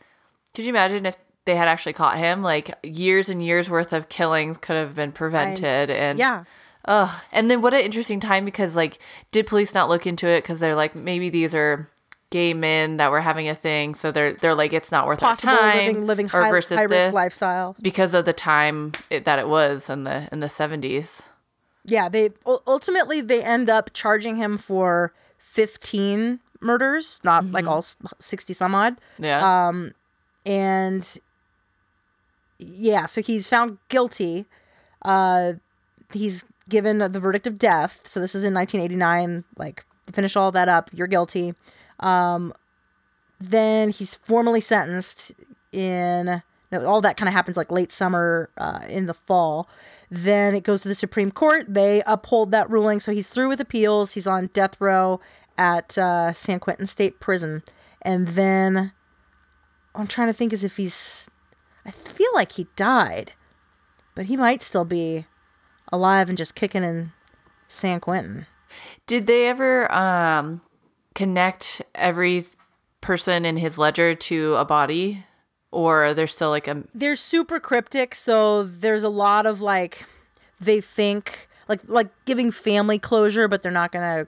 [0.53, 2.41] could you imagine if they had actually caught him?
[2.41, 6.45] Like years and years worth of killings could have been prevented, and Yeah.
[6.85, 7.21] Ugh.
[7.31, 8.97] And then what an interesting time because like,
[9.31, 11.87] did police not look into it because they're like maybe these are
[12.31, 15.53] gay men that were having a thing, so they're they're like it's not worth Possible
[15.53, 17.75] our time living living or high, versus high risk this lifestyle.
[17.81, 21.23] because of the time it, that it was in the in the seventies.
[21.85, 27.83] Yeah, they ultimately they end up charging him for 15 murders, not like all
[28.19, 28.97] 60 some odd.
[29.19, 29.67] Yeah.
[29.67, 29.93] Um
[30.45, 31.17] and
[32.59, 34.45] yeah, so he's found guilty.
[35.01, 35.53] Uh
[36.13, 38.01] he's given the verdict of death.
[38.05, 41.55] So this is in 1989 like finish all that up, you're guilty.
[42.01, 42.53] Um
[43.39, 45.31] then he's formally sentenced
[45.71, 49.67] in all that kind of happens like late summer uh, in the fall.
[50.09, 51.65] Then it goes to the supreme court.
[51.67, 52.99] They uphold that ruling.
[52.99, 54.13] So he's through with appeals.
[54.13, 55.19] He's on death row
[55.57, 57.63] at uh, san quentin state prison.
[58.01, 58.93] And then
[59.93, 61.29] i'm trying to think as if he's
[61.85, 63.33] i feel like he died
[64.15, 65.25] but he might still be
[65.91, 67.11] alive and just kicking in
[67.67, 68.45] san quentin.
[69.05, 70.61] Did they ever um
[71.15, 72.45] connect every
[73.01, 75.23] person in his ledger to a body,
[75.71, 80.05] or there's still like a they're super cryptic so there's a lot of like
[80.59, 84.27] they think like like giving family closure but they're not gonna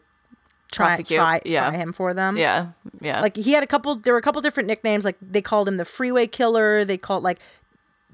[0.71, 1.69] try Prosecute, try, yeah.
[1.69, 2.37] try him for them.
[2.37, 2.69] Yeah
[3.01, 3.21] yeah.
[3.21, 5.77] Like he had a couple there were a couple different nicknames like they called him
[5.77, 7.39] the freeway killer they called like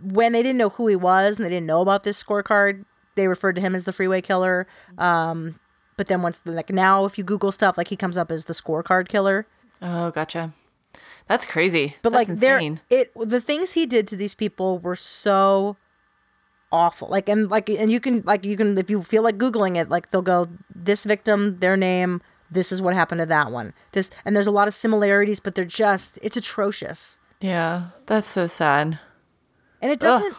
[0.01, 2.83] when they didn't know who he was and they didn't know about this scorecard
[3.15, 4.67] they referred to him as the freeway killer.
[4.97, 5.59] Um
[5.99, 8.45] but then once the like now if you google stuff like he comes up as
[8.45, 9.45] the scorecard killer.
[9.81, 10.53] Oh gotcha.
[11.27, 11.95] That's crazy.
[12.01, 15.75] but That's like there it the things he did to these people were so
[16.71, 17.09] awful.
[17.09, 19.89] Like and like and you can like you can if you feel like googling it
[19.89, 23.73] like they'll go this victim their name this is what happened to that one.
[23.91, 27.17] This and there's a lot of similarities but they're just it's atrocious.
[27.41, 28.99] Yeah, that's so sad.
[29.81, 30.35] and it doesn't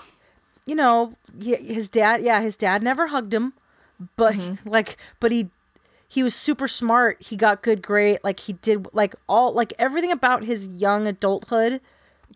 [0.64, 3.52] you know his dad yeah his dad never hugged him
[4.16, 4.68] but mm-hmm.
[4.68, 5.48] like but he
[6.08, 10.10] he was super smart he got good grade like he did like all like everything
[10.12, 11.80] about his young adulthood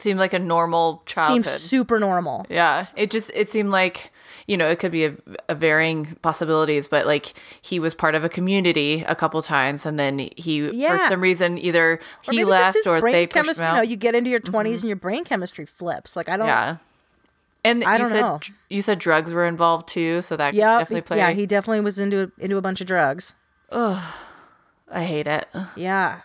[0.01, 1.45] Seemed like a normal childhood.
[1.45, 4.11] seemed super normal yeah, it just it seemed like
[4.49, 5.15] you know it could be a,
[5.49, 9.97] a varying possibilities, but like he was part of a community a couple times, and
[9.97, 10.99] then he Yeah.
[10.99, 13.89] for some reason either Or he left or they pushed him You know, out.
[13.89, 14.73] you get into your 20s mm-hmm.
[14.73, 16.17] and your brain chemistry flips.
[16.17, 16.49] Like I don't.
[16.49, 16.79] yeah,
[17.65, 18.41] and I you don't said know.
[18.69, 20.79] you said drugs were involved too, so that could Yeah.
[20.79, 21.17] definitely play.
[21.19, 21.31] Yeah.
[21.33, 23.35] He definitely was into into a bunch of drugs.
[23.71, 24.15] Ugh,
[24.91, 25.47] I hate it.
[25.77, 26.21] Yeah.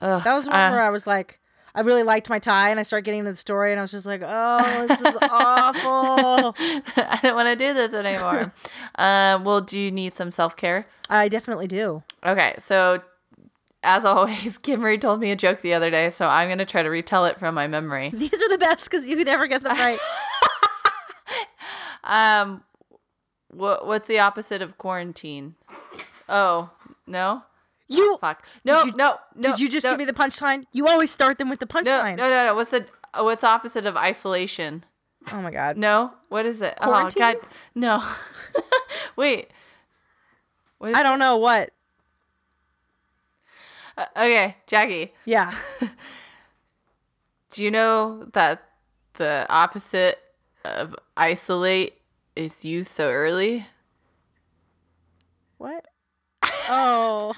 [0.00, 1.40] Ugh, That was one uh, where I was like,
[1.74, 3.90] I really liked my tie, and I started getting into the story, and I was
[3.90, 6.54] just like, oh, this is awful.
[6.96, 8.52] I don't want to do this anymore.
[8.96, 10.86] um, well, do you need some self care?
[11.10, 12.02] I definitely do.
[12.24, 13.02] Okay, so
[13.82, 16.88] as always, Kimmery told me a joke the other day, so I'm gonna try to
[16.90, 18.10] retell it from my memory.
[18.14, 19.98] These are the best because you could never get them right.
[22.06, 22.62] Um,
[23.50, 25.54] what what's the opposite of quarantine?
[26.28, 26.70] Oh
[27.06, 27.42] no,
[27.88, 29.50] You fuck, no, you- no, no.
[29.50, 30.64] did you just no, give me the punchline?
[30.72, 32.16] You always start them with the no, punchline.
[32.16, 32.54] no, no, no?
[32.54, 32.86] What's the
[33.18, 34.84] what's the opposite of isolation?
[35.32, 35.76] Oh my god.
[35.76, 36.76] No, what is it?
[36.80, 37.22] Quarantine?
[37.22, 37.40] Oh God,
[37.74, 38.04] no.
[39.16, 39.50] Wait.
[40.78, 41.70] What is, I don't know what.
[43.98, 45.12] uh, okay, Jackie.
[45.24, 45.54] Yeah.
[47.50, 48.62] Do you know that
[49.14, 50.18] the opposite
[50.66, 51.98] of isolate
[52.34, 53.66] is you so early?
[55.58, 55.86] What?
[56.68, 57.32] Oh.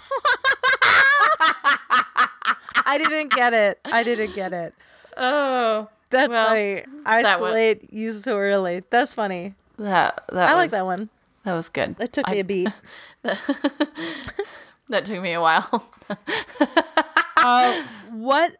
[2.84, 3.78] I didn't get it.
[3.84, 4.74] I didn't get it.
[5.16, 6.84] Oh, That's Well, funny.
[7.04, 8.82] that Isolate you so early.
[8.90, 9.54] That's funny.
[9.78, 11.10] That that I was, like that one.
[11.44, 11.96] That was good.
[12.00, 12.68] It took me a beat.
[13.22, 15.90] that took me a while.
[17.36, 18.56] uh, what?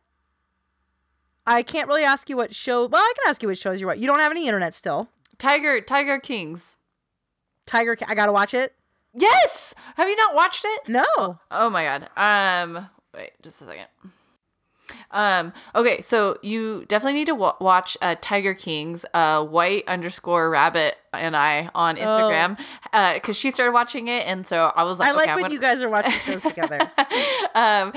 [1.49, 2.87] I can't really ask you what show.
[2.87, 3.99] Well, I can ask you what shows you watch.
[3.99, 5.09] You don't have any internet still.
[5.39, 6.77] Tiger Tiger Kings.
[7.67, 7.97] Tiger.
[8.07, 8.75] I gotta watch it.
[9.15, 9.75] Yes.
[9.97, 10.89] Have you not watched it?
[10.89, 11.39] No.
[11.51, 12.11] Oh my god.
[12.17, 13.87] Um wait, just a second.
[15.11, 20.51] Um okay, so you definitely need to wa watch uh Tiger King's uh white underscore
[20.51, 22.59] rabbit and I on Instagram
[22.93, 25.43] uh cuz she started watching it and so I was like I like okay, when
[25.45, 26.79] gonna- you guys are watching shows together.
[27.55, 27.93] um,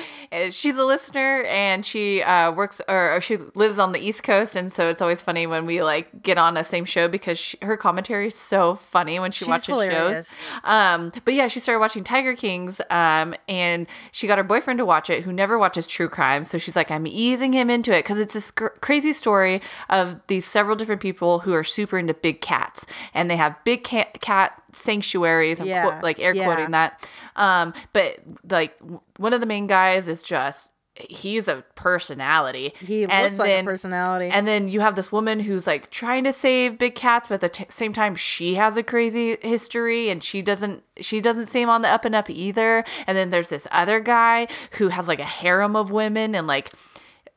[0.52, 4.56] she's a listener and she uh, works or, or she lives on the East Coast,
[4.56, 7.58] and so it's always funny when we like get on the same show because she,
[7.62, 10.30] her commentary is so funny when she She's watches hilarious.
[10.30, 10.40] shows.
[10.64, 14.86] Um, but yeah, she started watching Tiger Kings, um, and she got her boyfriend to
[14.86, 16.46] watch it, who never watches true crime.
[16.46, 20.16] So she's like, I'm easing him into it because it's this cr- crazy story of
[20.28, 24.22] these several different people who are super into big cats, and they have big cat,
[24.22, 25.60] cat sanctuaries.
[25.60, 26.46] I'm Yeah, quote, like air yeah.
[26.46, 27.08] quoting that.
[27.36, 30.70] Um, but like w- one of the main guys is just
[31.10, 32.74] he's a personality.
[32.80, 34.28] He And looks like a personality.
[34.30, 37.42] And then you have this woman who's like trying to save big cats, but at
[37.42, 41.70] the t- same time she has a crazy history, and she doesn't she doesn't seem
[41.70, 42.84] on the up and up either.
[43.08, 46.72] And then there's this other guy who has like a harem of women, and like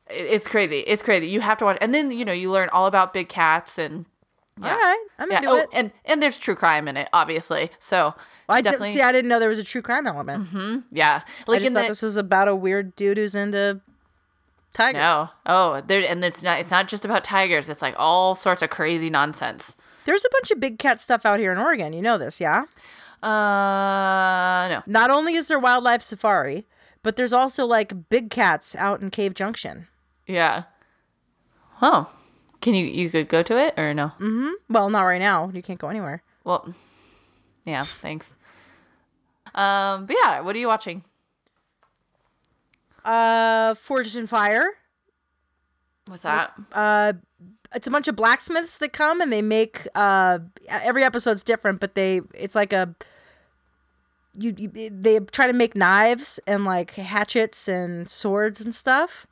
[0.09, 0.79] it's crazy.
[0.81, 1.27] It's crazy.
[1.27, 1.77] You have to watch.
[1.81, 4.05] And then you know you learn all about big cats and.
[4.63, 5.37] All right, I'm Yeah.
[5.39, 5.69] into Oh, it.
[5.73, 7.71] and and there's true crime in it, obviously.
[7.79, 8.15] So
[8.47, 9.01] I did, definitely, see.
[9.01, 10.83] I didn't know there was a true crime element.
[10.91, 11.21] yeah.
[11.25, 13.81] I Like just in thought the this was about a weird dude who's into
[14.73, 14.99] tigers.
[14.99, 16.59] no, oh, there, and it's not.
[16.61, 17.67] It's not just about tigers.
[17.69, 19.75] It's like all sorts of crazy nonsense.
[20.05, 21.91] There's a bunch of big cat stuff out here in Oregon.
[21.91, 22.65] You know this, yeah?
[23.23, 24.83] Uh, no.
[24.85, 26.65] Not only is there wildlife safari,
[27.03, 29.87] but there's also like big cats out in Cave Junction.
[30.27, 30.63] Yeah.
[31.81, 32.09] Oh,
[32.65, 34.07] can you you could go to it or no?
[34.19, 34.49] Mm-hmm.
[34.69, 35.51] Well, not right now.
[35.53, 36.23] You can't go anywhere.
[36.43, 36.73] Well,
[37.63, 37.83] yeah.
[37.83, 38.33] Thanks.
[39.53, 41.03] Um, but yeah, what are you watching?
[43.05, 44.65] Uh, Forged in Fire.
[46.07, 46.53] What's that?
[46.71, 47.13] Uh,
[47.75, 51.93] it's a bunch of blacksmiths that come and they make uh every episode's different, but
[51.93, 52.95] they it's like a
[54.33, 59.27] you, you they try to make knives and like hatchets and swords and stuff.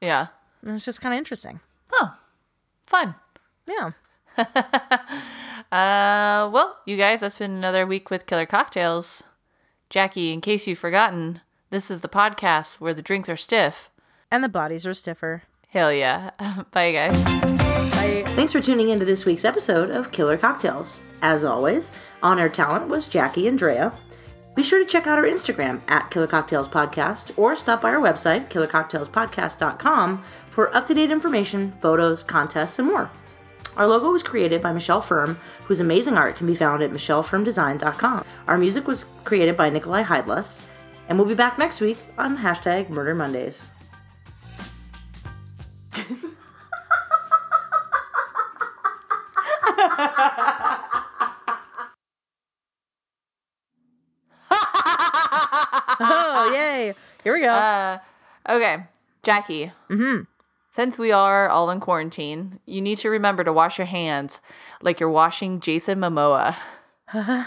[0.00, 0.26] Yeah.
[0.62, 1.60] And it's just kind of interesting.
[1.92, 2.14] Oh,
[2.86, 3.14] fun.
[3.66, 3.92] Yeah.
[5.72, 9.24] Uh, well, you guys, that's been another week with Killer Cocktails.
[9.90, 13.90] Jackie, in case you've forgotten, this is the podcast where the drinks are stiff.
[14.30, 15.42] And the bodies are stiffer.
[15.70, 16.30] Hell yeah.
[16.70, 17.12] Bye, guys.
[17.16, 21.00] I Thanks for tuning into this week's episode of Killer Cocktails.
[21.22, 21.90] As always,
[22.22, 23.92] on air talent was Jackie and Drea.
[24.54, 28.00] Be sure to check out our Instagram at Killer Cocktails Podcast or stop by our
[28.00, 30.22] website, killercocktailspodcast.com,
[30.54, 33.10] for up to date information, photos, contests, and more.
[33.76, 38.24] Our logo was created by Michelle Firm, whose amazing art can be found at michellefirmdesign.com.
[38.46, 40.64] Our music was created by Nikolai Heidless,
[41.08, 43.68] and we'll be back next week on hashtag Murder Mondays.
[56.00, 56.94] oh yay!
[57.24, 57.48] Here we go.
[57.48, 57.98] Uh,
[58.48, 58.84] okay,
[59.24, 59.72] Jackie.
[59.90, 60.22] mm-hmm.
[60.74, 64.40] Since we are all in quarantine, you need to remember to wash your hands
[64.82, 66.56] like you're washing Jason Momoa.
[67.12, 67.46] That'll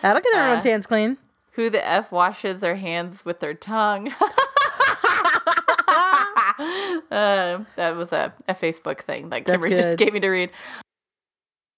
[0.00, 1.18] get everyone's hands clean.
[1.52, 4.06] Who the F washes their hands with their tongue?
[7.10, 10.50] uh, that was a, a Facebook thing that Kimber just gave me to read.